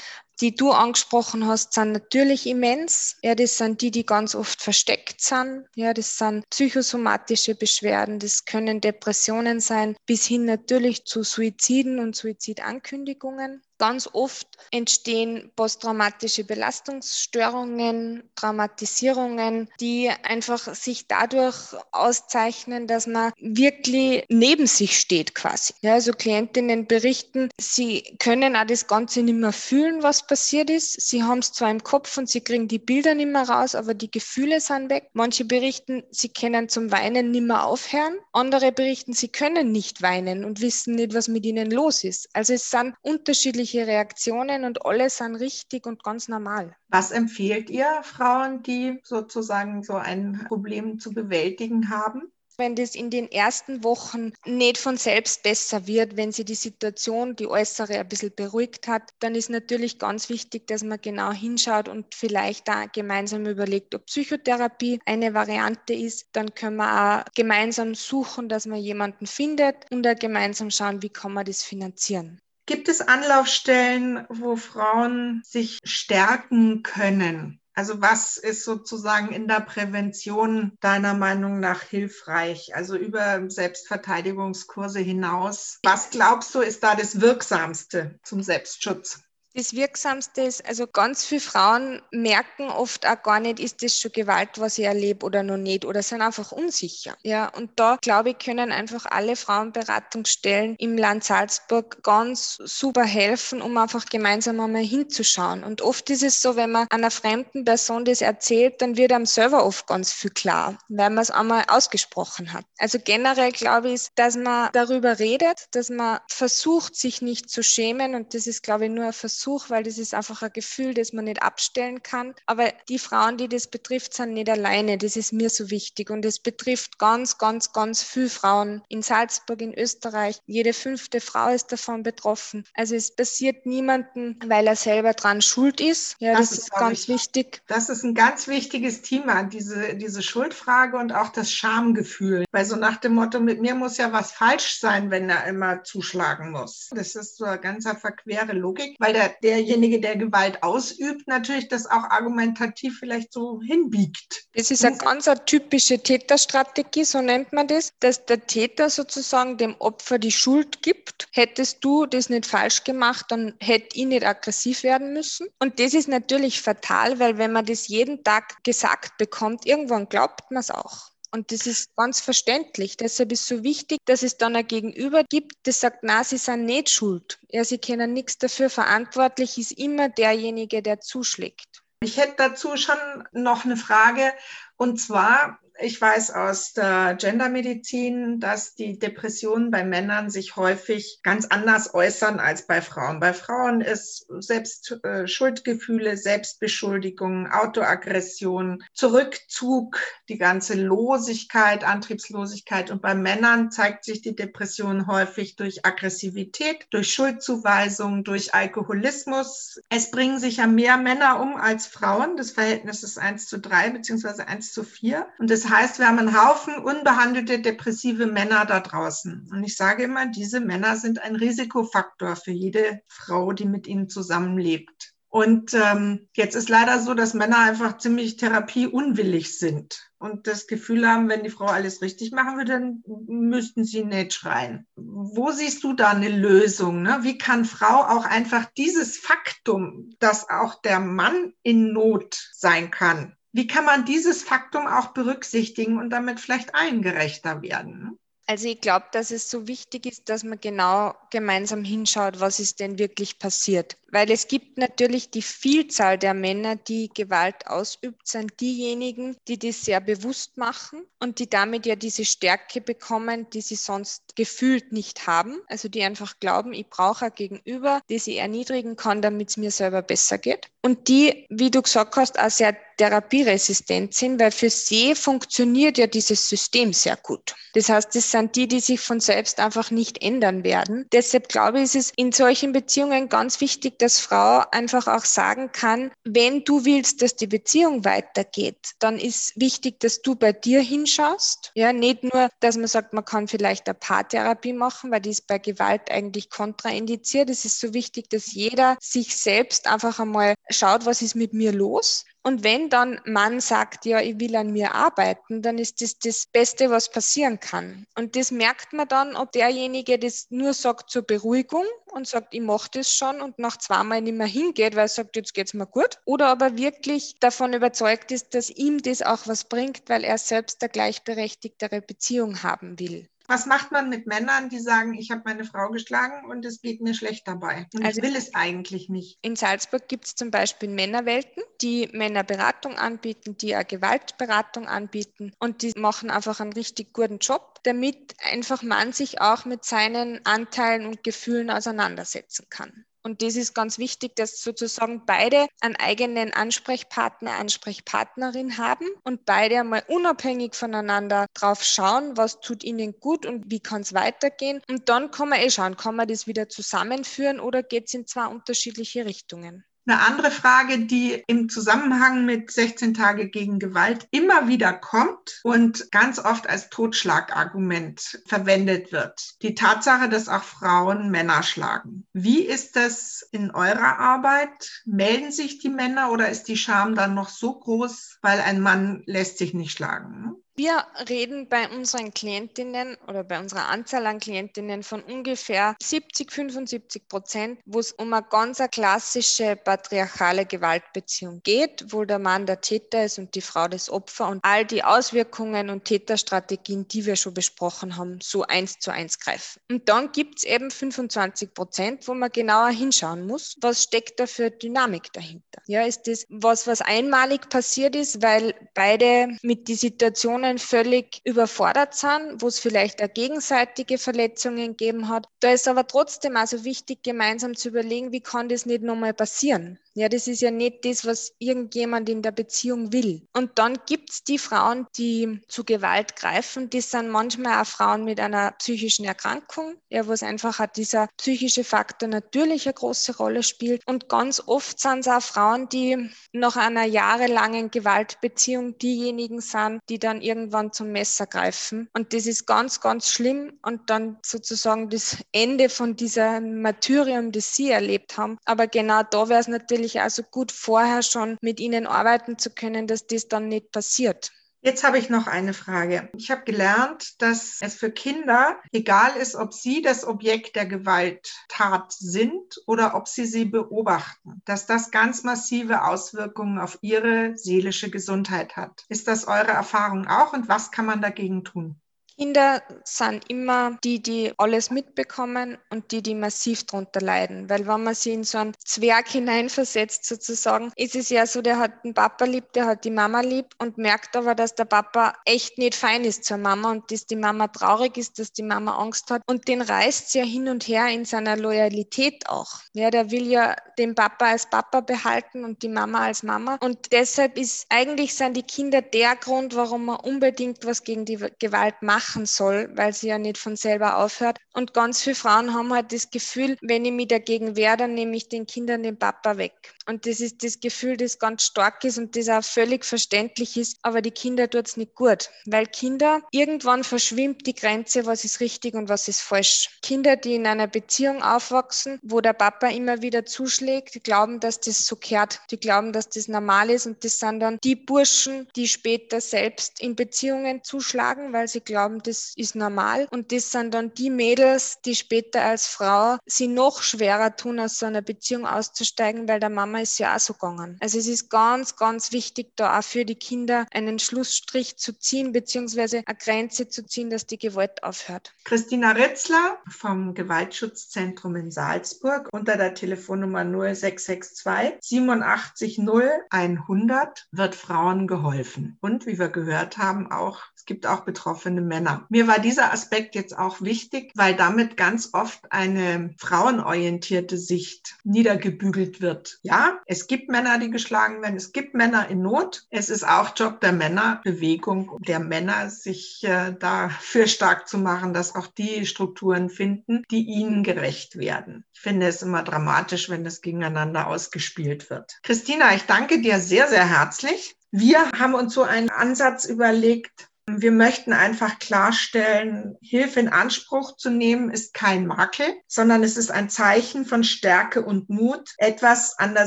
die 0.41 0.55
du 0.55 0.73
angesprochen 0.73 1.47
hast, 1.47 1.75
sind 1.75 1.93
natürlich 1.93 2.47
immens. 2.47 3.17
Ja, 3.23 3.35
das 3.35 3.57
sind 3.59 3.81
die, 3.81 3.91
die 3.91 4.05
ganz 4.05 4.35
oft 4.35 4.61
versteckt 4.61 5.21
sind. 5.21 5.67
Ja, 5.77 5.95
das 5.95 6.19
sind 6.19 6.45
psychosomatische 6.51 7.55
Beschwerden. 7.55 8.19
Das 8.19 8.45
können 8.45 8.81
Depressionen 8.81 9.61
sein, 9.61 9.97
bis 10.07 10.27
hin 10.27 10.45
natürlich 10.45 11.05
zu 11.05 11.23
Suiziden 11.23 12.01
und 12.01 12.17
Suizidankündigungen. 12.17 13.63
Ganz 13.83 14.09
oft 14.13 14.47
entstehen 14.71 15.51
posttraumatische 15.57 16.45
Belastungsstörungen, 16.45 18.23
Traumatisierungen, 18.37 19.69
die 19.81 20.09
einfach 20.23 20.73
sich 20.73 21.09
dadurch 21.09 21.57
auszeichnen, 21.91 22.87
dass 22.87 23.09
man 23.09 23.33
wirklich 23.41 24.25
neben 24.29 24.69
sich 24.69 24.97
steht 25.01 25.35
quasi. 25.35 25.75
Ja, 25.81 25.95
also 25.95 26.13
Klientinnen 26.13 26.87
berichten, 26.87 27.49
sie 27.59 28.05
können 28.21 28.55
auch 28.55 28.67
das 28.67 28.87
Ganze 28.87 29.21
nicht 29.23 29.35
mehr 29.35 29.53
fühlen, 29.53 30.05
was 30.05 30.29
passiert 30.29 30.71
ist. 30.71 31.01
Sie 31.01 31.25
haben 31.25 31.41
es 31.41 31.53
zwar 31.53 31.73
im 31.73 31.83
Kopf 31.83 32.17
und 32.17 32.31
sie 32.31 32.41
kriegen 32.41 32.69
die 32.69 32.79
Bilder 32.79 33.17
nicht 33.17 33.33
mehr 33.33 33.49
raus, 33.49 33.75
aber 33.75 33.95
die 33.95 34.13
Gefühle 34.13 34.61
sind 34.61 34.91
weg. 34.91 35.11
Manche 35.13 35.45
berichten, 35.45 36.05
sie 36.13 36.29
können 36.29 36.69
zum 36.69 36.93
Weinen 36.93 37.33
nicht 37.33 37.47
mehr 37.49 37.65
aufhören. 37.65 38.15
Andere 38.31 38.71
berichten, 38.71 39.13
sie 39.13 39.27
können 39.27 39.73
nicht 39.73 40.03
weinen 40.03 40.45
und 40.45 40.61
wissen 40.61 40.95
nicht, 40.95 41.15
was 41.15 41.27
mit 41.27 41.45
ihnen 41.45 41.73
los 41.73 42.05
ist. 42.05 42.29
Also 42.33 42.53
es 42.53 42.71
sind 42.71 42.95
unterschiedliche 43.03 43.72
unterschiedliche 43.73 43.87
Reaktionen 43.87 44.65
und 44.65 44.85
alle 44.85 45.11
sind 45.11 45.37
richtig 45.37 45.87
und 45.87 46.03
ganz 46.03 46.29
normal. 46.29 46.77
Was 46.89 47.11
empfiehlt 47.11 47.71
ihr 47.71 48.03
Frauen, 48.03 48.63
die 48.63 49.01
sozusagen 49.05 49.83
so 49.83 49.95
ein 49.95 50.45
Problem 50.49 50.99
zu 50.99 51.13
bewältigen 51.13 51.91
haben? 51.91 52.33
wenn 52.59 52.77
das 52.77 52.95
in 52.95 53.09
den 53.09 53.33
ersten 53.33 53.83
Wochen 53.83 54.35
nicht 54.45 54.77
von 54.77 54.99
selbst 54.99 55.43
besser 55.43 55.87
wird, 55.87 56.19
wenn 56.19 56.33
sie 56.33 56.45
die 56.45 56.55
Situation, 56.55 57.35
die 57.35 57.47
äußere 57.47 57.99
ein 57.99 58.07
bisschen 58.07 58.35
beruhigt 58.37 58.87
hat, 58.89 59.11
dann 59.21 59.35
ist 59.35 59.49
natürlich 59.49 59.99
ganz 59.99 60.29
wichtig, 60.29 60.67
dass 60.67 60.85
man 60.85 61.01
genau 61.01 61.33
hinschaut 61.33 61.89
und 61.89 62.15
vielleicht 62.15 62.69
da 62.69 62.85
gemeinsam 62.85 63.47
überlegt, 63.47 63.95
ob 63.95 64.05
Psychotherapie 64.05 65.01
eine 65.07 65.33
Variante 65.33 65.95
ist. 65.95 66.27
Dann 66.33 66.55
können 66.55 66.77
wir 66.77 67.25
auch 67.25 67.33
gemeinsam 67.35 67.95
suchen, 67.95 68.51
dass 68.51 68.67
man 68.67 68.79
jemanden 68.79 69.27
findet 69.27 69.91
und 69.91 70.07
auch 70.07 70.15
gemeinsam 70.15 70.71
schauen, 70.71 71.03
wie 71.03 71.11
kann 71.11 71.33
man 71.33 71.47
das 71.47 71.63
finanzieren. 71.63 72.39
Gibt 72.73 72.89
es 72.89 73.03
Anlaufstellen, 73.03 74.25
wo 74.31 74.57
Frauen 74.57 75.43
sich 75.45 75.79
stärken 75.85 76.83
können? 76.83 77.61
Also 77.75 78.01
was 78.01 78.39
ist 78.39 78.65
sozusagen 78.65 79.31
in 79.31 79.47
der 79.47 79.61
Prävention 79.61 80.73
deiner 80.81 81.13
Meinung 81.13 81.61
nach 81.61 81.83
hilfreich? 81.83 82.75
Also 82.75 82.97
über 82.97 83.51
Selbstverteidigungskurse 83.51 85.01
hinaus. 85.01 85.81
Was 85.83 86.09
glaubst 86.09 86.55
du, 86.55 86.61
ist 86.61 86.83
da 86.83 86.95
das 86.95 87.21
Wirksamste 87.21 88.19
zum 88.23 88.43
Selbstschutz? 88.43 89.23
Das 89.55 89.75
Wirksamste 89.75 90.43
ist, 90.43 90.65
also 90.67 90.87
ganz 90.87 91.27
viele 91.27 91.43
Frauen 91.43 92.01
merken 92.11 92.71
oft 92.71 93.07
auch 93.07 93.23
gar 93.23 93.39
nicht, 93.39 93.61
ist 93.61 93.83
das 93.83 93.99
schon 93.99 94.13
Gewalt, 94.13 94.59
was 94.59 94.79
ich 94.79 94.87
erlebe 94.87 95.27
oder 95.27 95.43
noch 95.43 95.59
nicht, 95.59 95.85
oder 95.85 96.03
sind 96.03 96.23
einfach 96.23 96.53
unsicher. 96.53 97.17
Ja, 97.23 97.49
und 97.49 97.71
da 97.77 97.99
glaube 98.01 98.31
ich, 98.31 98.39
können 98.39 98.73
einfach 98.73 99.05
alle 99.05 99.37
Frauenberatungsstellen 99.37 100.77
im 100.77 100.97
Land 100.97 101.25
Salzburg 101.25 102.03
ganz 102.03 102.57
super 102.65 103.05
helfen, 103.05 103.61
um 103.61 103.77
einfach 103.77 104.07
gemeinsam 104.07 104.59
einmal 104.59 104.85
hinzuschauen. 104.85 105.65
Und 105.65 105.83
oft 105.83 106.09
ist 106.09 106.23
es 106.23 106.41
so, 106.41 106.57
wenn 106.57 106.73
man 106.73 106.87
einer 106.89 107.11
fremden 107.11 107.67
Person 107.67 108.07
das 108.07 108.23
erzählt, 108.23 108.81
dann 108.81 108.97
wird 108.97 109.13
am 109.13 109.27
Server 109.27 109.67
oft 109.67 109.87
ganz 109.87 110.15
viel 110.15 110.31
klar, 110.31 110.79
weil 110.89 111.11
man 111.11 111.19
es 111.19 111.31
einmal 111.31 111.65
ausgesprochen 111.69 112.55
hat. 112.55 112.65
Also 112.79 112.99
generell 113.05 113.53
glaube 113.53 113.91
ich, 113.91 114.09
dass 114.15 114.35
man 114.35 114.71
darüber 114.73 115.19
redet, 115.19 115.67
dass 115.73 115.91
man 115.91 116.21
versucht, 116.29 116.97
sich 116.97 117.21
nicht 117.21 117.51
zu 117.51 117.63
schämen 117.63 118.15
und 118.15 118.33
das 118.33 118.47
ist, 118.47 118.63
glaube 118.63 118.87
ich, 118.87 118.91
nur 118.91 119.05
ein 119.05 119.13
Versuch, 119.13 119.42
Versuch, 119.43 119.71
weil 119.71 119.83
das 119.83 119.99
ist 119.99 120.15
einfach 120.15 120.43
ein 120.43 120.53
Gefühl, 120.53 120.95
das 120.95 121.13
man 121.13 121.25
nicht 121.25 121.43
abstellen 121.43 122.03
kann. 122.03 122.35
Aber 122.47 122.73
die 122.89 122.99
Frauen, 122.99 123.37
die 123.37 123.49
das 123.49 123.67
betrifft, 123.67 124.15
sind 124.15 124.35
nicht 124.35 124.49
alleine. 124.49 124.99
Das 124.99 125.17
ist 125.17 125.33
mir 125.33 125.51
so 125.51 125.71
wichtig. 125.71 126.11
Und 126.11 126.25
es 126.25 126.39
betrifft 126.39 126.99
ganz, 126.99 127.39
ganz, 127.39 127.73
ganz 127.73 128.05
viele 128.05 128.29
Frauen 128.29 128.83
in 128.89 129.03
Salzburg, 129.03 129.61
in 129.61 129.77
Österreich. 129.77 130.39
Jede 130.47 130.73
fünfte 130.73 131.21
Frau 131.21 131.49
ist 131.49 131.73
davon 131.73 132.05
betroffen. 132.05 132.65
Also 132.75 132.95
es 132.95 133.15
passiert 133.15 133.67
niemanden, 133.67 134.39
weil 134.47 134.67
er 134.69 134.77
selber 134.77 135.13
dran 135.13 135.43
schuld 135.43 135.81
ist. 135.81 136.15
Ja, 136.21 136.37
das, 136.37 136.51
das 136.51 136.59
ist 136.59 136.71
ganz 136.73 137.01
ich, 137.01 137.09
wichtig. 137.09 137.63
Das 137.67 137.89
ist 137.89 138.05
ein 138.05 138.15
ganz 138.15 138.47
wichtiges 138.47 139.03
Thema, 139.03 139.43
diese, 139.43 139.95
diese 139.95 140.23
Schuldfrage 140.23 140.97
und 140.97 141.13
auch 141.13 141.31
das 141.31 141.51
Schamgefühl. 141.51 142.45
Weil 142.53 142.65
so 142.65 142.77
nach 142.77 142.99
dem 142.99 143.15
Motto, 143.15 143.41
mit 143.41 143.61
mir 143.61 143.75
muss 143.75 143.97
ja 143.97 144.13
was 144.13 144.31
falsch 144.31 144.79
sein, 144.79 145.11
wenn 145.11 145.29
er 145.29 145.47
immer 145.47 145.83
zuschlagen 145.83 146.53
muss. 146.53 146.91
Das 146.95 147.17
ist 147.17 147.39
so 147.39 147.45
eine 147.45 147.59
ganz 147.59 147.89
verquere 148.01 148.53
Logik, 148.53 148.97
weil 149.01 149.13
der 149.13 149.32
derjenige, 149.43 150.01
der 150.01 150.17
Gewalt 150.17 150.63
ausübt, 150.63 151.27
natürlich 151.27 151.69
das 151.69 151.87
auch 151.87 152.05
argumentativ 152.11 152.99
vielleicht 152.99 153.33
so 153.33 153.61
hinbiegt. 153.63 154.45
Das 154.55 154.71
ist 154.71 154.85
eine 154.85 154.99
ganz 154.99 155.29
eine 155.29 155.45
typische 155.45 155.99
Täterstrategie, 155.99 157.05
so 157.05 157.21
nennt 157.21 157.53
man 157.53 157.67
das, 157.67 157.93
dass 158.01 158.25
der 158.27 158.47
Täter 158.47 158.91
sozusagen 158.91 159.57
dem 159.57 159.75
Opfer 159.79 160.19
die 160.19 160.33
Schuld 160.33 160.83
gibt. 160.83 161.29
Hättest 161.33 161.85
du 161.85 162.07
das 162.07 162.29
nicht 162.29 162.47
falsch 162.47 162.85
gemacht, 162.85 163.27
dann 163.29 163.55
hätte 163.61 163.97
ich 163.97 164.07
nicht 164.07 164.27
aggressiv 164.27 164.83
werden 164.83 165.13
müssen. 165.13 165.49
Und 165.59 165.79
das 165.79 165.95
ist 165.95 166.09
natürlich 166.09 166.61
fatal, 166.61 167.19
weil 167.19 167.39
wenn 167.39 167.53
man 167.53 167.65
das 167.67 167.89
jeden 167.89 168.25
Tag 168.25 168.63
gesagt 168.65 169.17
bekommt, 169.19 169.67
irgendwann 169.67 170.09
glaubt 170.09 170.51
man 170.51 170.61
es 170.61 170.71
auch. 170.71 171.12
Und 171.35 171.51
das 171.51 171.67
ist 171.67 171.97
ganz 171.97 172.21
verständlich. 172.21 172.99
Deshalb 172.99 173.33
ist 173.33 173.41
es 173.41 173.49
so 173.49 173.63
wichtig, 173.63 173.99
dass 174.05 174.23
es 174.23 174.37
dann 174.37 174.55
ein 174.55 174.67
Gegenüber 174.67 175.25
gibt, 175.25 175.55
das 175.63 175.81
sagt, 175.81 176.01
na, 176.03 176.23
sie 176.25 176.37
sind 176.37 176.67
nicht 176.67 176.91
schuld. 176.91 177.39
Ja, 177.49 177.65
sie 177.65 177.79
können 177.79 178.13
nichts 178.13 178.37
dafür. 178.37 178.69
Verantwortlich 178.69 179.57
ist 179.57 179.73
immer 179.73 180.11
derjenige, 180.11 180.83
der 180.83 181.01
zuschlägt. 181.01 181.83
Ich 182.03 182.19
hätte 182.19 182.35
dazu 182.37 182.77
schon 182.77 182.99
noch 183.33 183.65
eine 183.65 183.79
Frage. 183.79 184.35
Und 184.77 185.01
zwar, 185.01 185.59
ich 185.81 186.01
weiß 186.01 186.33
aus 186.33 186.73
der 186.73 187.17
Gendermedizin, 187.19 188.41
dass 188.41 188.75
die 188.75 188.99
Depressionen 188.99 189.71
bei 189.71 189.85
Männern 189.85 190.31
sich 190.31 190.57
häufig 190.57 191.21
ganz 191.23 191.47
anders 191.47 191.95
äußern 191.95 192.41
als 192.41 192.67
bei 192.67 192.81
Frauen. 192.81 193.21
Bei 193.21 193.33
Frauen 193.33 193.81
ist 193.81 194.27
selbst 194.41 194.99
äh, 195.03 195.27
Schuldgefühle, 195.27 196.17
Selbstbeschuldigung, 196.17 197.51
Autoaggression, 197.51 198.83
Zurückzug, 198.93 199.99
die 200.29 200.39
ganze 200.39 200.75
Losigkeit, 200.75 201.85
Antriebslosigkeit. 201.85 202.91
Und 202.91 203.03
bei 203.03 203.15
Männern 203.15 203.71
zeigt 203.71 204.05
sich 204.05 204.21
die 204.21 204.37
Depression 204.37 205.07
häufig 205.07 205.57
durch 205.57 205.85
Aggressivität, 205.87 206.87
durch 206.91 207.13
Schuldzuweisung, 207.13 208.25
durch 208.25 208.55
Alkoholismus. 208.55 209.81
Es 209.89 210.11
bringen 210.11 210.39
sich 210.39 210.59
ja 210.59 210.67
mehr 210.67 210.97
Männer 210.97 211.41
um 211.41 211.57
als 211.57 211.87
Frauen. 211.87 212.37
Das 212.37 212.53
Verhältnis 212.53 213.03
ist 213.03 213.19
1 213.19 213.47
zu 213.47 213.59
3 213.59 213.91
beziehungsweise 213.91 214.47
1 214.47 214.73
zu 214.73 214.85
4. 214.85 215.27
Und 215.39 215.51
das 215.51 215.62
heißt, 215.69 215.99
wir 215.99 216.09
haben 216.09 216.19
einen 216.19 216.41
Haufen 216.41 216.77
unbehandelte 216.77 217.61
depressive 217.61 218.27
Männer 218.27 218.65
da 218.67 218.81
draußen. 218.81 219.49
Und 219.51 219.65
ich 219.65 219.77
sage 219.77 220.05
immer, 220.05 220.27
diese 220.27 220.61
Männer 220.61 220.97
sind 220.97 221.21
ein 221.21 221.37
Risikofaktor 221.37 222.37
für 222.37 222.53
jede 222.53 223.01
Frau, 223.09 223.53
die 223.53 223.67
mit 223.67 223.87
ihnen 223.87 224.09
zusammenlebt. 224.09 225.13
Und 225.33 225.73
ähm, 225.73 226.29
jetzt 226.35 226.55
ist 226.55 226.69
leider 226.69 226.99
so, 226.99 227.15
dass 227.15 227.33
Männer 227.33 227.59
einfach 227.61 227.97
ziemlich 227.97 228.37
therapieunwillig 228.37 229.59
sind 229.59 230.13
und 230.19 230.47
das 230.47 230.67
Gefühl 230.67 231.09
haben, 231.09 231.31
wenn 231.31 231.43
die 231.43 231.49
Frau 231.49 231.65
alles 231.65 232.03
richtig 232.03 232.33
machen 232.33 232.59
würde, 232.59 232.73
dann 232.73 233.03
müssten 233.27 233.85
sie 233.85 234.05
nicht 234.05 234.35
schreien. 234.35 234.87
Wo 234.95 235.51
siehst 235.51 235.85
du 235.85 235.95
da 235.95 236.11
eine 236.11 236.29
Lösung? 236.29 237.01
Ne? 237.01 237.21
Wie 237.23 237.39
kann 237.39 237.65
Frau 237.65 238.03
auch 238.03 238.27
einfach 238.27 238.67
dieses 238.77 239.17
Faktum, 239.17 240.11
dass 240.19 240.51
auch 240.51 240.83
der 240.83 241.01
Mann 241.01 241.55
in 241.63 241.95
Not 241.95 242.51
sein 242.53 242.91
kann, 242.91 243.35
wie 243.53 243.67
kann 243.67 243.85
man 243.85 244.05
dieses 244.05 244.43
Faktum 244.43 244.87
auch 244.87 245.09
berücksichtigen 245.09 245.99
und 245.99 246.11
damit 246.11 246.41
vielleicht 246.41 246.75
allen 246.75 247.03
gerechter 247.03 247.63
werden? 247.63 248.19
Also 248.47 248.69
ich 248.69 248.81
glaube, 248.81 249.07
dass 249.13 249.31
es 249.31 249.49
so 249.49 249.69
wichtig 249.69 250.05
ist, 250.05 250.29
dass 250.29 250.43
man 250.43 250.61
genau 250.61 251.15
gemeinsam 251.31 251.85
hinschaut, 251.85 252.41
was 252.41 252.59
ist 252.59 252.81
denn 252.81 252.99
wirklich 252.99 253.39
passiert. 253.39 253.97
Weil 254.11 254.31
es 254.31 254.49
gibt 254.49 254.79
natürlich 254.79 255.31
die 255.31 255.43
Vielzahl 255.43 256.19
der 256.19 256.35
Männer, 256.35 256.77
die 256.77 257.09
Gewalt 257.09 257.67
ausübt, 257.67 258.27
sind 258.27 258.61
diejenigen, 258.61 259.37
die 259.49 259.59
das 259.59 259.85
sehr 259.85 260.01
bewusst 260.01 260.59
machen 260.59 261.05
und 261.21 261.39
die 261.39 261.49
damit 261.49 261.87
ja 261.87 261.95
diese 261.95 262.25
Stärke 262.25 262.81
bekommen, 262.81 263.49
die 263.51 263.61
sie 263.61 263.77
sonst 263.77 264.35
gefühlt 264.35 264.93
nicht 264.93 265.27
haben. 265.27 265.61
Also 265.69 265.89
die 265.89 266.03
einfach 266.03 266.39
glauben, 266.41 266.73
ich 266.73 266.91
brauche 266.91 267.27
ein 267.27 267.35
Gegenüber, 267.35 268.03
die 268.11 268.19
sie 268.19 268.37
erniedrigen 268.37 268.97
kann, 268.97 269.23
damit 269.23 269.51
es 269.51 269.57
mir 269.57 269.71
selber 269.71 270.03
besser 270.03 270.37
geht. 270.37 270.69
Und 270.83 271.09
die, 271.09 271.47
wie 271.49 271.71
du 271.71 271.81
gesagt 271.81 272.17
hast, 272.17 272.39
auch 272.39 272.51
sehr 272.51 272.77
therapieresistent 272.97 274.15
sind, 274.15 274.41
weil 274.41 274.51
für 274.51 274.71
sie 274.71 275.15
funktioniert 275.15 275.99
ja 275.99 276.07
dieses 276.07 276.49
System 276.49 276.93
sehr 276.93 277.17
gut. 277.17 277.55
Das 277.75 277.89
heißt, 277.89 278.15
das 278.15 278.31
sind 278.31 278.55
die, 278.57 278.69
die 278.69 278.81
sich 278.81 279.01
von 279.01 279.21
selbst 279.21 279.59
einfach 279.59 279.91
nicht 279.91 280.23
ändern 280.23 280.63
werden. 280.63 281.07
Deshalb 281.13 281.49
glaube 281.49 281.79
ich, 281.79 281.85
ist 281.85 281.97
es 281.97 282.13
in 282.17 282.33
solchen 282.33 282.73
Beziehungen 282.73 283.29
ganz 283.29 283.61
wichtig, 283.61 283.99
dass 283.99 284.21
Frau 284.21 284.63
einfach 284.71 285.07
auch 285.07 285.25
sagen 285.25 285.73
kann, 285.73 286.11
wenn 286.25 286.65
du 286.65 286.85
willst, 286.85 287.23
dass 287.23 287.37
die 287.37 287.47
Beziehung 287.47 288.05
weitergeht, 288.05 288.77
dann 288.99 289.19
ist 289.19 289.59
wichtig, 289.59 290.01
dass 290.01 290.23
du 290.23 290.35
bei 290.35 290.53
dir 290.53 290.81
hinschaust. 290.81 291.73
Ja, 291.75 291.93
nicht 291.93 292.25
nur, 292.25 292.51
dass 292.61 292.77
man 292.77 292.89
sagt, 292.89 293.15
man 293.15 293.25
kann 293.25 293.49
vielleicht 293.49 293.87
eine 293.87 293.95
Paartherapie 293.95 294.75
machen, 294.75 295.11
weil 295.11 295.21
die 295.21 295.31
ist 295.31 295.47
bei 295.47 295.59
Gewalt 295.59 296.11
eigentlich 296.11 296.51
kontraindiziert. 296.51 297.49
Es 297.49 297.65
ist 297.65 297.81
so 297.81 297.95
wichtig, 297.95 298.29
dass 298.29 298.53
jeder 298.53 298.97
sich 299.01 299.37
selbst 299.37 299.87
einfach 299.87 300.19
einmal 300.19 300.55
schaut, 300.71 301.07
was 301.07 301.23
ist 301.23 301.35
mit 301.35 301.53
mir 301.55 301.73
los 301.73 302.25
und 302.45 302.65
wenn 302.65 302.91
dann 302.91 303.21
Mann 303.25 303.61
sagt, 303.61 304.05
ja, 304.05 304.21
ich 304.21 304.41
will 304.41 304.57
an 304.57 304.73
mir 304.73 304.95
arbeiten, 304.95 305.63
dann 305.63 305.79
ist 305.79 306.03
das 306.03 306.19
das 306.19 306.47
Beste, 306.47 306.91
was 306.91 307.11
passieren 307.11 307.61
kann. 307.61 308.07
Und 308.17 308.35
das 308.35 308.51
merkt 308.51 308.93
man 308.93 309.07
dann, 309.07 309.37
ob 309.37 309.53
derjenige 309.53 310.19
das 310.19 310.47
nur 310.51 310.75
sagt 310.75 311.11
zur 311.11 311.23
Beruhigung 311.23 311.85
und 312.11 312.27
sagt, 312.27 312.53
ich 312.53 312.61
mache 312.61 312.91
das 312.95 313.13
schon 313.15 313.41
und 313.41 313.61
nach 313.61 313.77
zweimal 313.77 314.21
nicht 314.21 314.37
mehr 314.37 314.47
hingeht, 314.47 314.97
weil 314.97 315.05
er 315.05 315.09
sagt, 315.09 315.37
jetzt 315.37 315.55
geht's 315.55 315.75
mir 315.75 315.87
gut. 315.87 316.19
Oder 316.25 316.49
aber 316.49 316.77
wirklich 316.77 317.37
davon 317.39 317.75
überzeugt 317.75 318.33
ist, 318.33 318.55
dass 318.55 318.71
ihm 318.71 319.01
das 319.01 319.23
auch 319.23 319.47
was 319.47 319.65
bringt, 319.65 320.09
weil 320.09 320.25
er 320.25 320.39
selbst 320.39 320.83
eine 320.83 320.91
gleichberechtigtere 320.91 322.03
Beziehung 322.03 322.65
haben 322.65 322.99
will. 322.99 323.29
Was 323.49 323.67
macht 323.67 323.93
man 323.93 324.09
mit 324.09 324.27
Männern, 324.27 324.69
die 324.69 324.79
sagen, 324.79 325.15
ich 325.15 325.31
habe 325.31 325.43
meine 325.45 325.65
Frau 325.65 325.91
geschlagen 325.91 326.49
und 326.49 326.65
es 326.65 326.81
geht 326.81 327.01
mir 327.01 327.15
schlecht 327.15 327.47
dabei 327.47 327.87
und 327.95 328.05
also 328.05 328.21
ich 328.21 328.27
will 328.27 328.37
es 328.37 328.55
eigentlich 328.55 329.09
nicht? 329.09 329.39
In 329.43 329.57
Salzburg 329.57 330.09
gibt 330.09 330.27
es 330.27 330.35
zum 330.35 330.51
Beispiel 330.51 330.89
Männerwelten, 330.89 331.63
die 331.81 332.09
Männerberatung 332.13 332.99
anbieten, 332.99 333.57
die 333.57 333.75
eine 333.75 333.85
Gewaltberatung 333.85 334.87
anbieten 334.87 335.53
und 335.59 335.83
die 335.83 335.93
machen 335.97 336.31
einfach 336.31 336.61
einen 336.61 336.73
richtig 336.73 337.13
guten 337.13 337.39
Job, 337.39 337.81
damit 337.83 338.35
einfach 338.51 338.83
man 338.83 339.13
sich 339.13 339.41
auch 339.41 339.65
mit 339.65 339.85
seinen 339.85 340.45
Anteilen 340.47 341.07
und 341.07 341.25
Gefühlen 341.25 341.71
auseinandersetzen 341.71 342.67
kann. 342.71 343.05
Und 343.23 343.43
das 343.43 343.57
ist 343.57 343.75
ganz 343.75 343.99
wichtig, 343.99 344.35
dass 344.37 344.61
sozusagen 344.61 345.25
beide 345.27 345.67
einen 345.81 345.97
eigenen 345.97 346.53
Ansprechpartner, 346.53 347.53
Ansprechpartnerin 347.53 348.79
haben 348.79 349.07
und 349.25 349.45
beide 349.47 349.81
einmal 349.81 350.03
unabhängig 350.09 350.75
voneinander 350.75 351.47
drauf 351.55 351.85
schauen, 351.85 352.37
was 352.37 352.61
tut 352.61 352.83
ihnen 352.83 353.19
gut 353.21 353.47
und 353.47 353.71
wie 353.71 353.81
kann 353.81 354.03
es 354.03 354.13
weitergehen. 354.15 354.83
Und 354.89 355.09
dann 355.09 355.31
kann 355.31 355.49
man 355.49 355.61
eh 355.61 355.71
schauen, 355.71 355.97
kann 355.97 356.17
man 356.17 356.29
das 356.29 356.47
wieder 356.47 356.69
zusammenführen 356.69 357.61
oder 357.61 357.83
geht 357.83 358.09
es 358.09 358.15
in 358.15 358.27
zwei 358.27 358.47
unterschiedliche 358.47 359.25
Richtungen. 359.25 359.85
Eine 360.05 360.21
andere 360.21 360.51
Frage, 360.51 361.07
die 361.07 361.45
im 361.47 361.69
Zusammenhang 361.69 362.45
mit 362.45 362.73
16 362.73 363.15
Tage 363.15 363.49
gegen 363.49 363.79
Gewalt 363.79 364.27
immer 364.33 364.67
wieder 364.67 364.93
kommt 364.93 365.61
und 365.63 366.11
ganz 366.11 366.41
oft 366.41 366.69
als 366.69 366.91
Totschlagargument 366.91 368.43
verwendet 368.47 369.13
wird. 369.13 369.63
Die 369.63 369.77
Tatsache, 369.77 370.29
dass 370.29 370.49
auch 370.49 370.65
Frauen 370.65 371.31
Männer 371.31 371.63
schlagen. 371.63 372.27
Wie 372.33 372.63
ist 372.63 372.97
das 372.97 373.49
in 373.53 373.71
eurer 373.71 374.19
Arbeit? 374.19 375.03
Melden 375.05 375.53
sich 375.53 375.79
die 375.79 375.91
Männer 375.91 376.33
oder 376.33 376.49
ist 376.49 376.65
die 376.65 376.77
Scham 376.77 377.15
dann 377.15 377.35
noch 377.35 377.49
so 377.49 377.79
groß, 377.79 378.39
weil 378.43 378.61
ein 378.61 378.81
Mann 378.81 379.23
lässt 379.27 379.59
sich 379.59 379.73
nicht 379.73 379.93
schlagen? 379.93 380.57
Wir 380.83 381.07
reden 381.29 381.69
bei 381.69 381.89
unseren 381.89 382.35
Klientinnen 382.35 383.17
oder 383.29 383.45
bei 383.45 383.61
unserer 383.61 383.89
Anzahl 383.89 384.27
an 384.27 384.41
Klientinnen 384.41 385.05
von 385.05 385.23
ungefähr 385.23 385.95
70, 386.03 386.51
75 386.51 387.29
Prozent, 387.29 387.79
wo 387.87 388.01
es 388.01 388.11
um 388.11 388.33
eine 388.33 388.45
ganz 388.51 388.83
klassische 388.91 389.77
patriarchale 389.77 390.67
Gewaltbeziehung 390.67 391.61
geht, 391.63 392.07
wo 392.09 392.25
der 392.25 392.41
Mann 392.41 392.67
der 392.67 392.81
Täter 392.81 393.25
ist 393.25 393.39
und 393.39 393.55
die 393.55 393.61
Frau 393.61 393.87
das 393.87 394.11
Opfer 394.11 394.49
und 394.49 394.59
all 394.65 394.85
die 394.85 395.05
Auswirkungen 395.05 395.89
und 395.89 396.05
Täterstrategien, 396.05 397.07
die 397.07 397.27
wir 397.27 397.37
schon 397.37 397.55
besprochen 397.55 398.17
haben, 398.17 398.41
so 398.43 398.65
eins 398.65 398.99
zu 398.99 399.13
eins 399.13 399.39
greifen. 399.39 399.81
Und 399.89 400.09
dann 400.09 400.33
gibt 400.33 400.59
es 400.59 400.65
eben 400.65 400.91
25 400.91 401.75
Prozent, 401.75 402.27
wo 402.27 402.35
man 402.35 402.51
genauer 402.51 402.91
hinschauen 402.91 403.47
muss, 403.47 403.77
was 403.81 404.03
steckt 404.03 404.41
da 404.41 404.49
für 404.49 404.73
Dynamik 404.73 405.33
dahinter. 405.33 405.81
Ja, 405.87 406.03
ist 406.03 406.27
das 406.27 406.45
was, 406.49 406.89
was 406.89 407.01
einmalig 407.03 407.69
passiert 407.69 408.17
ist, 408.17 408.43
weil 408.43 408.75
beide 408.95 409.57
mit 409.63 409.87
die 409.87 409.95
Situation 409.95 410.72
Situationen 410.79 410.79
völlig 410.79 411.41
überfordert 411.45 412.15
sind, 412.15 412.63
wo 412.63 412.69
es 412.69 412.79
vielleicht 412.79 413.23
auch 413.23 413.33
gegenseitige 413.33 414.19
Verletzungen 414.19 414.97
gegeben 414.97 415.29
hat. 415.29 415.47
Da 415.61 415.73
ist 415.73 415.89
aber 415.89 416.07
trotzdem 416.07 416.57
also 416.57 416.85
wichtig, 416.85 417.23
gemeinsam 417.23 417.77
zu 417.77 417.89
überlegen, 417.89 418.33
wie 418.33 418.41
kann 418.41 418.69
das 418.69 418.87
nicht 418.87 419.03
nochmal 419.03 419.35
passieren? 419.35 419.99
Ja, 420.15 420.29
das 420.29 420.47
ist 420.47 420.61
ja 420.61 420.71
nicht 420.71 421.05
das, 421.07 421.25
was 421.25 421.55
irgendjemand 421.59 422.29
in 422.29 422.43
der 422.43 422.53
Beziehung 422.53 423.13
will. 423.13 423.47
Und 423.55 423.79
dann 423.79 423.99
gibt 424.07 424.31
es 424.31 424.45
die 424.45 424.59
Frauen, 424.59 425.07
die 425.17 425.63
zu 425.69 425.85
Gewalt 425.85 426.37
greifen. 426.37 426.91
Die 426.91 427.01
sind 427.01 427.31
manchmal 427.31 427.81
auch 427.81 427.87
Frauen 427.87 428.25
mit 428.25 428.39
einer 428.39 428.73
psychischen 428.73 429.25
Erkrankung, 429.25 429.95
ja, 430.11 430.27
wo 430.27 430.33
es 430.33 430.43
einfach 430.43 430.81
auch 430.81 430.87
dieser 430.87 431.29
psychische 431.39 431.83
Faktor 431.83 432.29
natürlich 432.29 432.87
eine 432.87 432.95
große 432.95 433.37
Rolle 433.39 433.63
spielt. 433.63 434.03
Und 434.07 434.29
ganz 434.29 434.63
oft 434.67 435.01
sind 435.01 435.21
es 435.21 435.29
auch 435.29 435.41
Frauen, 435.41 435.89
die 435.89 436.31
nach 436.53 436.77
einer 436.77 437.05
jahrelangen 437.05 437.91
Gewaltbeziehung 437.91 438.99
diejenigen 438.99 439.63
sind, 439.63 440.01
die 440.11 440.19
dann 440.19 440.43
irgendwann 440.43 440.93
zum 440.93 441.11
Messer 441.13 441.47
greifen. 441.47 442.11
Und 442.13 442.35
das 442.35 442.47
ist 442.47 442.67
ganz, 442.67 443.01
ganz 443.01 443.31
schlimm. 443.31 443.79
Und 443.81 444.11
dann 444.11 444.39
sozusagen 444.45 445.09
das 445.09 445.39
Ende 445.53 445.89
von 445.89 446.17
dieser 446.17 446.61
Martyrium, 446.61 447.51
das 447.51 447.75
sie 447.75 447.91
erlebt 447.91 448.37
haben. 448.37 448.59
Aber 448.67 448.87
genau 448.87 449.23
da 449.23 449.49
wäre 449.49 449.61
es 449.61 449.69
natürlich 449.69 450.02
natürlich 450.03 450.21
also 450.21 450.43
gut 450.43 450.73
vorher 450.73 451.23
schon 451.23 451.57
mit 451.61 451.79
ihnen 451.79 452.07
arbeiten 452.09 452.59
zu 452.59 452.71
können, 452.71 453.07
dass 453.07 453.27
das 453.27 453.47
dann 453.47 453.69
nicht 453.69 453.93
passiert. 453.93 454.51
Jetzt 454.85 455.05
habe 455.05 455.17
ich 455.17 455.31
noch 455.31 455.47
eine 455.47 455.75
Frage. 455.75 456.29
Ich 456.37 456.51
habe 456.51 456.65
gelernt, 456.65 457.41
dass 457.41 457.79
es 457.81 457.95
für 457.95 458.11
Kinder 458.11 458.81
egal 458.91 459.37
ist, 459.37 459.55
ob 459.55 459.73
sie 459.73 460.03
das 460.03 460.27
Objekt 460.27 460.75
der 460.75 460.87
Gewalttat 460.87 462.13
sind 462.13 462.83
oder 462.87 463.15
ob 463.15 463.29
sie 463.29 463.47
sie 463.47 463.65
beobachten, 463.65 464.61
dass 464.65 464.87
das 464.87 465.13
ganz 465.13 465.45
massive 465.45 466.03
Auswirkungen 466.03 466.81
auf 466.81 466.99
ihre 467.01 467.57
seelische 467.57 468.11
Gesundheit 468.11 468.75
hat. 468.75 469.05
Ist 469.09 469.29
das 469.29 469.47
eure 469.47 469.71
Erfahrung 469.71 470.27
auch 470.27 470.53
und 470.53 470.69
was 470.69 470.91
kann 470.91 471.07
man 471.07 471.23
dagegen 471.23 471.63
tun? 471.63 472.02
Kinder 472.37 472.83
sind 473.05 473.49
immer 473.49 473.99
die, 474.05 474.23
die 474.23 474.53
alles 474.57 474.91
mitbekommen 474.91 475.79
und 475.91 476.11
die, 476.13 476.23
die 476.23 476.35
massiv 476.35 476.85
darunter 476.85 477.21
leiden. 477.21 477.69
Weil 477.69 477.87
wenn 477.87 478.05
man 478.05 478.15
sie 478.15 478.33
in 478.33 478.45
so 478.45 478.59
einen 478.59 478.75
Zwerg 478.85 479.29
hineinversetzt 479.29 480.25
sozusagen, 480.25 480.93
ist 480.97 481.15
es 481.15 481.29
ja 481.29 481.47
so, 481.47 481.63
der 481.63 481.79
hat 481.79 482.05
den 482.05 482.15
Papa 482.15 482.45
lieb, 482.45 482.73
der 482.73 482.87
hat 482.87 483.05
die 483.05 483.11
Mama 483.11 483.41
lieb 483.41 483.67
und 483.79 483.99
merkt 483.99 484.37
aber, 484.37 484.55
dass 484.55 484.75
der 484.75 484.87
Papa 484.87 485.35
echt 485.45 485.79
nicht 485.79 485.95
fein 485.95 486.25
ist 486.25 486.45
zur 486.45 486.59
Mama 486.59 486.91
und 486.91 487.11
dass 487.11 487.27
die 487.27 487.37
Mama 487.37 487.69
traurig 487.69 488.17
ist, 488.17 488.39
dass 488.39 488.53
die 488.53 488.63
Mama 488.63 488.97
Angst 488.97 489.31
hat. 489.31 489.43
Und 489.47 489.69
den 489.69 489.83
reißt 489.83 490.35
ja 490.35 490.45
hin 490.45 490.69
und 490.69 490.89
her 490.89 491.09
in 491.09 491.25
seiner 491.25 491.57
Loyalität 491.57 492.49
auch. 492.49 492.81
Ja, 492.95 493.11
der 493.11 493.31
will 493.31 493.47
ja 493.47 493.77
den 493.99 494.15
Papa 494.15 494.47
als 494.47 494.69
Papa 494.69 495.01
behalten 495.01 495.65
und 495.65 495.83
die 495.83 495.89
Mama 495.89 496.27
als 496.27 496.43
Mama. 496.43 496.79
Und 496.81 497.13
deshalb 497.13 497.59
ist 497.59 497.87
eigentlich 497.89 498.35
sind 498.35 498.57
die 498.57 498.63
Kinder 498.63 499.03
der 499.03 499.37
Grund, 499.37 499.77
warum 499.77 500.07
man 500.07 500.17
unbedingt 500.17 500.85
was 500.87 501.05
gegen 501.05 501.25
die 501.25 501.39
Gewalt 501.59 502.01
macht 502.01 502.22
machen 502.23 502.47
soll, 502.47 502.89
weil 502.97 503.13
sie 503.13 503.29
ja 503.29 503.39
nicht 503.39 503.59
von 503.59 503.77
selber 503.77 504.17
aufhört. 504.19 504.59
Und 504.75 504.95
ganz 504.95 505.23
viele 505.23 505.37
Frauen 505.37 505.75
haben 505.75 505.93
halt 505.93 506.13
das 506.13 506.31
Gefühl, 506.31 506.77
wenn 506.81 507.05
ich 507.05 507.13
mich 507.13 507.29
dagegen 507.29 507.77
wehre, 507.77 507.97
dann 507.97 508.15
nehme 508.15 508.37
ich 508.37 508.49
den 508.49 508.67
Kindern 508.67 509.03
den 509.03 509.19
Papa 509.19 509.57
weg. 509.59 509.73
Und 510.07 510.27
das 510.27 510.41
ist 510.41 510.65
das 510.65 510.81
Gefühl, 510.81 511.17
das 511.17 511.39
ganz 511.39 511.63
stark 511.65 512.03
ist 512.05 512.19
und 512.19 512.37
das 512.37 512.49
auch 512.49 512.65
völlig 512.65 513.05
verständlich 513.05 513.77
ist, 513.77 513.99
aber 514.03 514.21
die 514.21 514.31
Kinder 514.31 514.69
tut 514.69 514.89
es 514.89 514.97
nicht 514.97 515.15
gut, 515.15 515.51
weil 515.67 515.87
Kinder, 515.87 516.41
irgendwann 516.51 517.05
verschwimmt 517.05 517.67
die 517.67 517.75
Grenze, 517.75 518.27
was 518.27 518.45
ist 518.45 518.61
richtig 518.61 518.95
und 518.95 519.09
was 519.09 519.29
ist 519.29 519.41
falsch. 519.41 519.91
Kinder, 520.03 520.37
die 520.37 520.55
in 520.55 520.67
einer 520.67 520.89
Beziehung 520.89 521.43
aufwachsen, 521.43 522.19
wo 522.23 522.41
der 522.41 522.53
Papa 522.53 522.89
immer 522.89 523.23
wieder 523.23 523.45
zuschlägt, 523.47 524.15
die 524.15 524.23
glauben, 524.23 524.61
dass 524.61 524.81
das 524.81 525.07
so 525.07 525.17
kehrt, 525.17 525.61
die 525.71 525.79
glauben, 525.79 526.13
dass 526.13 526.29
das 526.29 526.49
normal 526.49 526.91
ist 526.91 527.07
und 527.07 527.25
das 527.25 527.39
sind 527.39 527.61
dann 527.61 527.79
die 527.85 527.97
Burschen, 527.97 528.69
die 528.75 528.89
später 528.89 529.41
selbst 529.41 530.01
in 530.01 530.17
Beziehungen 530.17 530.83
zuschlagen, 530.83 531.53
weil 531.53 531.69
sie 531.69 531.81
glauben, 531.81 532.23
das 532.23 532.53
ist 532.57 532.75
normal 532.75 533.29
und 533.31 533.53
das 533.53 533.71
sind 533.71 533.95
dann 533.95 534.15
die 534.15 534.31
Mädels, 534.31 534.99
die 535.05 535.15
später 535.15 535.63
als 535.63 535.87
Frau 535.87 536.39
sie 536.47 536.69
noch 536.69 537.03
schwerer 537.03 537.55
tun, 537.57 537.79
aus 537.79 537.99
so 537.99 538.07
einer 538.07 538.23
Beziehung 538.23 538.67
auszusteigen, 538.67 539.49
weil 539.49 539.61
der 539.61 539.71
Mama 539.71 539.92
Mama 539.93 540.03
ist 540.03 540.19
ja 540.19 540.35
auch 540.35 540.41
so 540.41 540.55
gegangen. 540.55 540.97
Also 541.01 541.19
es 541.19 541.27
ist 541.27 541.51
ganz, 541.51 541.97
ganz 541.97 542.33
wichtig, 542.33 542.73
da 542.77 542.99
auch 542.99 543.05
für 543.05 543.27
die 543.27 543.35
Kinder 543.35 543.85
einen 543.93 544.19
Schlussstrich 544.19 544.97
zu 544.97 545.13
ziehen, 545.19 545.53
beziehungsweise 545.53 546.23
eine 546.25 546.39
Grenze 546.39 546.89
zu 546.89 547.05
ziehen, 547.05 547.29
dass 547.29 547.45
die 547.45 547.59
Gewalt 547.59 548.03
aufhört. 548.03 548.55
Christina 548.65 549.11
Ritzler 549.11 549.77
vom 549.91 550.33
Gewaltschutzzentrum 550.33 551.57
in 551.57 551.71
Salzburg 551.71 552.49
unter 552.53 552.79
der 552.79 552.95
Telefonnummer 552.95 553.65
0662 553.65 554.95
87 555.03 555.99
0 555.99 556.31
100 556.49 557.49
wird 557.51 557.75
Frauen 557.75 558.27
geholfen. 558.27 558.97
Und 559.03 559.27
wie 559.27 559.39
wir 559.39 559.49
gehört 559.49 559.99
haben, 559.99 560.33
auch 560.33 560.63
es 560.83 560.87
gibt 560.87 561.07
auch 561.07 561.21
betroffene 561.21 561.81
Männer. 561.81 562.27
Mir 562.29 562.49
war 562.49 562.59
dieser 562.59 562.93
Aspekt 562.93 563.37
jetzt 563.37 563.57
auch 563.57 563.83
wichtig, 563.83 564.33
weil 564.35 564.57
damit 564.57 564.97
ganz 564.97 565.31
oft 565.33 565.71
eine 565.71 566.35
frauenorientierte 566.39 567.57
Sicht 567.57 568.17
niedergebügelt 568.25 569.21
wird. 569.21 569.61
Ja, 569.63 569.82
es 570.07 570.27
gibt 570.27 570.49
Männer, 570.49 570.79
die 570.79 570.91
geschlagen 570.91 571.43
werden. 571.43 571.57
Es 571.57 571.73
gibt 571.73 571.95
Männer 571.95 572.29
in 572.29 572.43
Not. 572.43 572.87
Es 572.91 573.11
ist 573.11 573.27
auch 573.27 573.53
Job 573.57 573.81
der 573.81 573.93
Männer, 573.93 574.41
Bewegung 574.45 575.19
der 575.27 575.41
Männer, 575.41 575.91
sich 575.91 576.43
äh, 576.45 576.73
dafür 576.79 577.47
stark 577.47 577.89
zu 577.89 577.99
machen, 577.99 578.35
dass 578.35 578.55
auch 578.55 578.67
die 578.67 579.07
Strukturen 579.07 579.71
finden, 579.71 580.23
die 580.31 580.45
ihnen 580.45 580.83
gerecht 580.83 581.37
werden. 581.37 581.85
Ich 581.93 582.01
finde 582.01 582.27
es 582.27 582.43
immer 582.43 582.63
dramatisch, 582.63 583.31
wenn 583.31 583.45
das 583.45 583.61
gegeneinander 583.61 584.27
ausgespielt 584.27 585.11
wird. 585.11 585.39
Christina, 585.43 585.95
ich 585.95 586.05
danke 586.05 586.41
dir 586.41 586.59
sehr, 586.59 586.89
sehr 586.89 587.09
herzlich. 587.09 587.77
Wir 587.91 588.31
haben 588.39 588.55
uns 588.55 588.73
so 588.73 588.83
einen 588.83 589.11
Ansatz 589.11 589.67
überlegt, 589.67 590.49
wir 590.69 590.93
möchten 590.93 591.33
einfach 591.33 591.79
klarstellen, 591.79 592.97
Hilfe 593.01 593.41
in 593.41 593.49
Anspruch 593.49 594.17
zu 594.17 594.31
nehmen 594.31 594.71
ist 594.71 594.95
kein 594.95 595.27
Makel, 595.27 595.67
sondern 595.89 596.23
es 596.23 596.37
ist 596.37 596.51
ein 596.51 596.71
Zeichen 596.71 597.25
von 597.25 597.43
Stärke 597.43 598.03
und 598.03 598.31
Mut, 598.31 598.71
etwas 598.79 599.39
an 599.39 599.55
der 599.55 599.67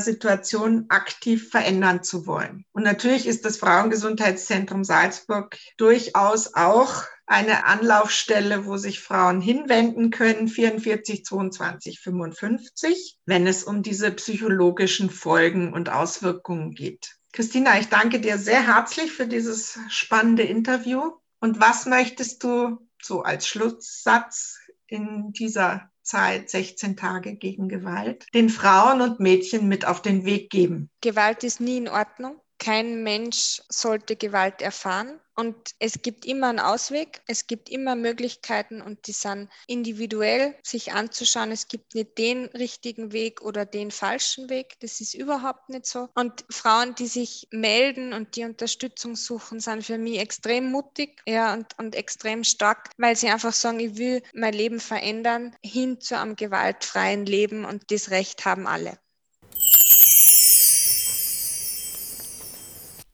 Situation 0.00 0.86
aktiv 0.88 1.50
verändern 1.50 2.02
zu 2.02 2.26
wollen. 2.26 2.64
Und 2.72 2.82
natürlich 2.82 3.26
ist 3.26 3.44
das 3.44 3.58
Frauengesundheitszentrum 3.58 4.84
Salzburg 4.84 5.58
durchaus 5.76 6.54
auch 6.54 7.04
eine 7.26 7.66
Anlaufstelle, 7.66 8.66
wo 8.66 8.76
sich 8.76 9.00
Frauen 9.00 9.40
hinwenden 9.40 10.10
können, 10.10 10.48
44 10.48 11.24
22 11.24 12.00
55, 12.00 13.18
wenn 13.26 13.46
es 13.46 13.64
um 13.64 13.82
diese 13.82 14.12
psychologischen 14.12 15.10
Folgen 15.10 15.72
und 15.72 15.90
Auswirkungen 15.90 16.70
geht. 16.70 17.15
Christina, 17.36 17.78
ich 17.78 17.90
danke 17.90 18.18
dir 18.18 18.38
sehr 18.38 18.66
herzlich 18.66 19.12
für 19.12 19.26
dieses 19.26 19.78
spannende 19.90 20.42
Interview. 20.42 21.02
Und 21.38 21.60
was 21.60 21.84
möchtest 21.84 22.42
du 22.42 22.78
so 23.02 23.24
als 23.24 23.46
Schlusssatz 23.46 24.58
in 24.86 25.32
dieser 25.32 25.90
Zeit 26.00 26.48
16 26.48 26.96
Tage 26.96 27.36
gegen 27.36 27.68
Gewalt 27.68 28.24
den 28.32 28.48
Frauen 28.48 29.02
und 29.02 29.20
Mädchen 29.20 29.68
mit 29.68 29.86
auf 29.86 30.00
den 30.00 30.24
Weg 30.24 30.48
geben? 30.48 30.88
Gewalt 31.02 31.44
ist 31.44 31.60
nie 31.60 31.76
in 31.76 31.90
Ordnung. 31.90 32.40
Kein 32.66 33.04
Mensch 33.04 33.62
sollte 33.68 34.16
Gewalt 34.16 34.60
erfahren. 34.60 35.20
Und 35.36 35.76
es 35.78 36.02
gibt 36.02 36.24
immer 36.24 36.48
einen 36.48 36.58
Ausweg, 36.58 37.22
es 37.28 37.46
gibt 37.46 37.68
immer 37.68 37.94
Möglichkeiten 37.94 38.82
und 38.82 39.06
die 39.06 39.12
sind 39.12 39.48
individuell 39.68 40.56
sich 40.64 40.92
anzuschauen. 40.92 41.52
Es 41.52 41.68
gibt 41.68 41.94
nicht 41.94 42.18
den 42.18 42.46
richtigen 42.46 43.12
Weg 43.12 43.40
oder 43.40 43.66
den 43.66 43.92
falschen 43.92 44.50
Weg. 44.50 44.80
Das 44.80 45.00
ist 45.00 45.14
überhaupt 45.14 45.68
nicht 45.68 45.86
so. 45.86 46.08
Und 46.16 46.44
Frauen, 46.50 46.96
die 46.96 47.06
sich 47.06 47.46
melden 47.52 48.12
und 48.12 48.34
die 48.34 48.42
Unterstützung 48.42 49.14
suchen, 49.14 49.60
sind 49.60 49.84
für 49.84 49.98
mich 49.98 50.18
extrem 50.18 50.68
mutig 50.68 51.22
ja, 51.24 51.54
und, 51.54 51.78
und 51.78 51.94
extrem 51.94 52.42
stark, 52.42 52.90
weil 52.96 53.14
sie 53.14 53.28
einfach 53.28 53.52
sagen, 53.52 53.78
ich 53.78 53.96
will 53.96 54.24
mein 54.34 54.54
Leben 54.54 54.80
verändern 54.80 55.54
hin 55.62 56.00
zu 56.00 56.18
einem 56.18 56.34
gewaltfreien 56.34 57.26
Leben 57.26 57.64
und 57.64 57.92
das 57.92 58.10
Recht 58.10 58.44
haben 58.44 58.66
alle. 58.66 58.98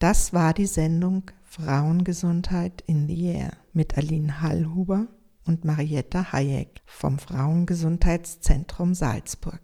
Das 0.03 0.33
war 0.33 0.53
die 0.53 0.67
Sendung 0.67 1.31
Frauengesundheit 1.45 2.83
in 2.89 3.07
the 3.07 3.25
Air 3.25 3.53
mit 3.73 3.97
Aline 3.97 4.41
Hallhuber 4.41 5.07
und 5.45 5.65
Marietta 5.65 6.33
Hayek 6.33 6.81
vom 6.87 7.21
Frauengesundheitszentrum 7.21 8.95
Salzburg. 8.95 9.61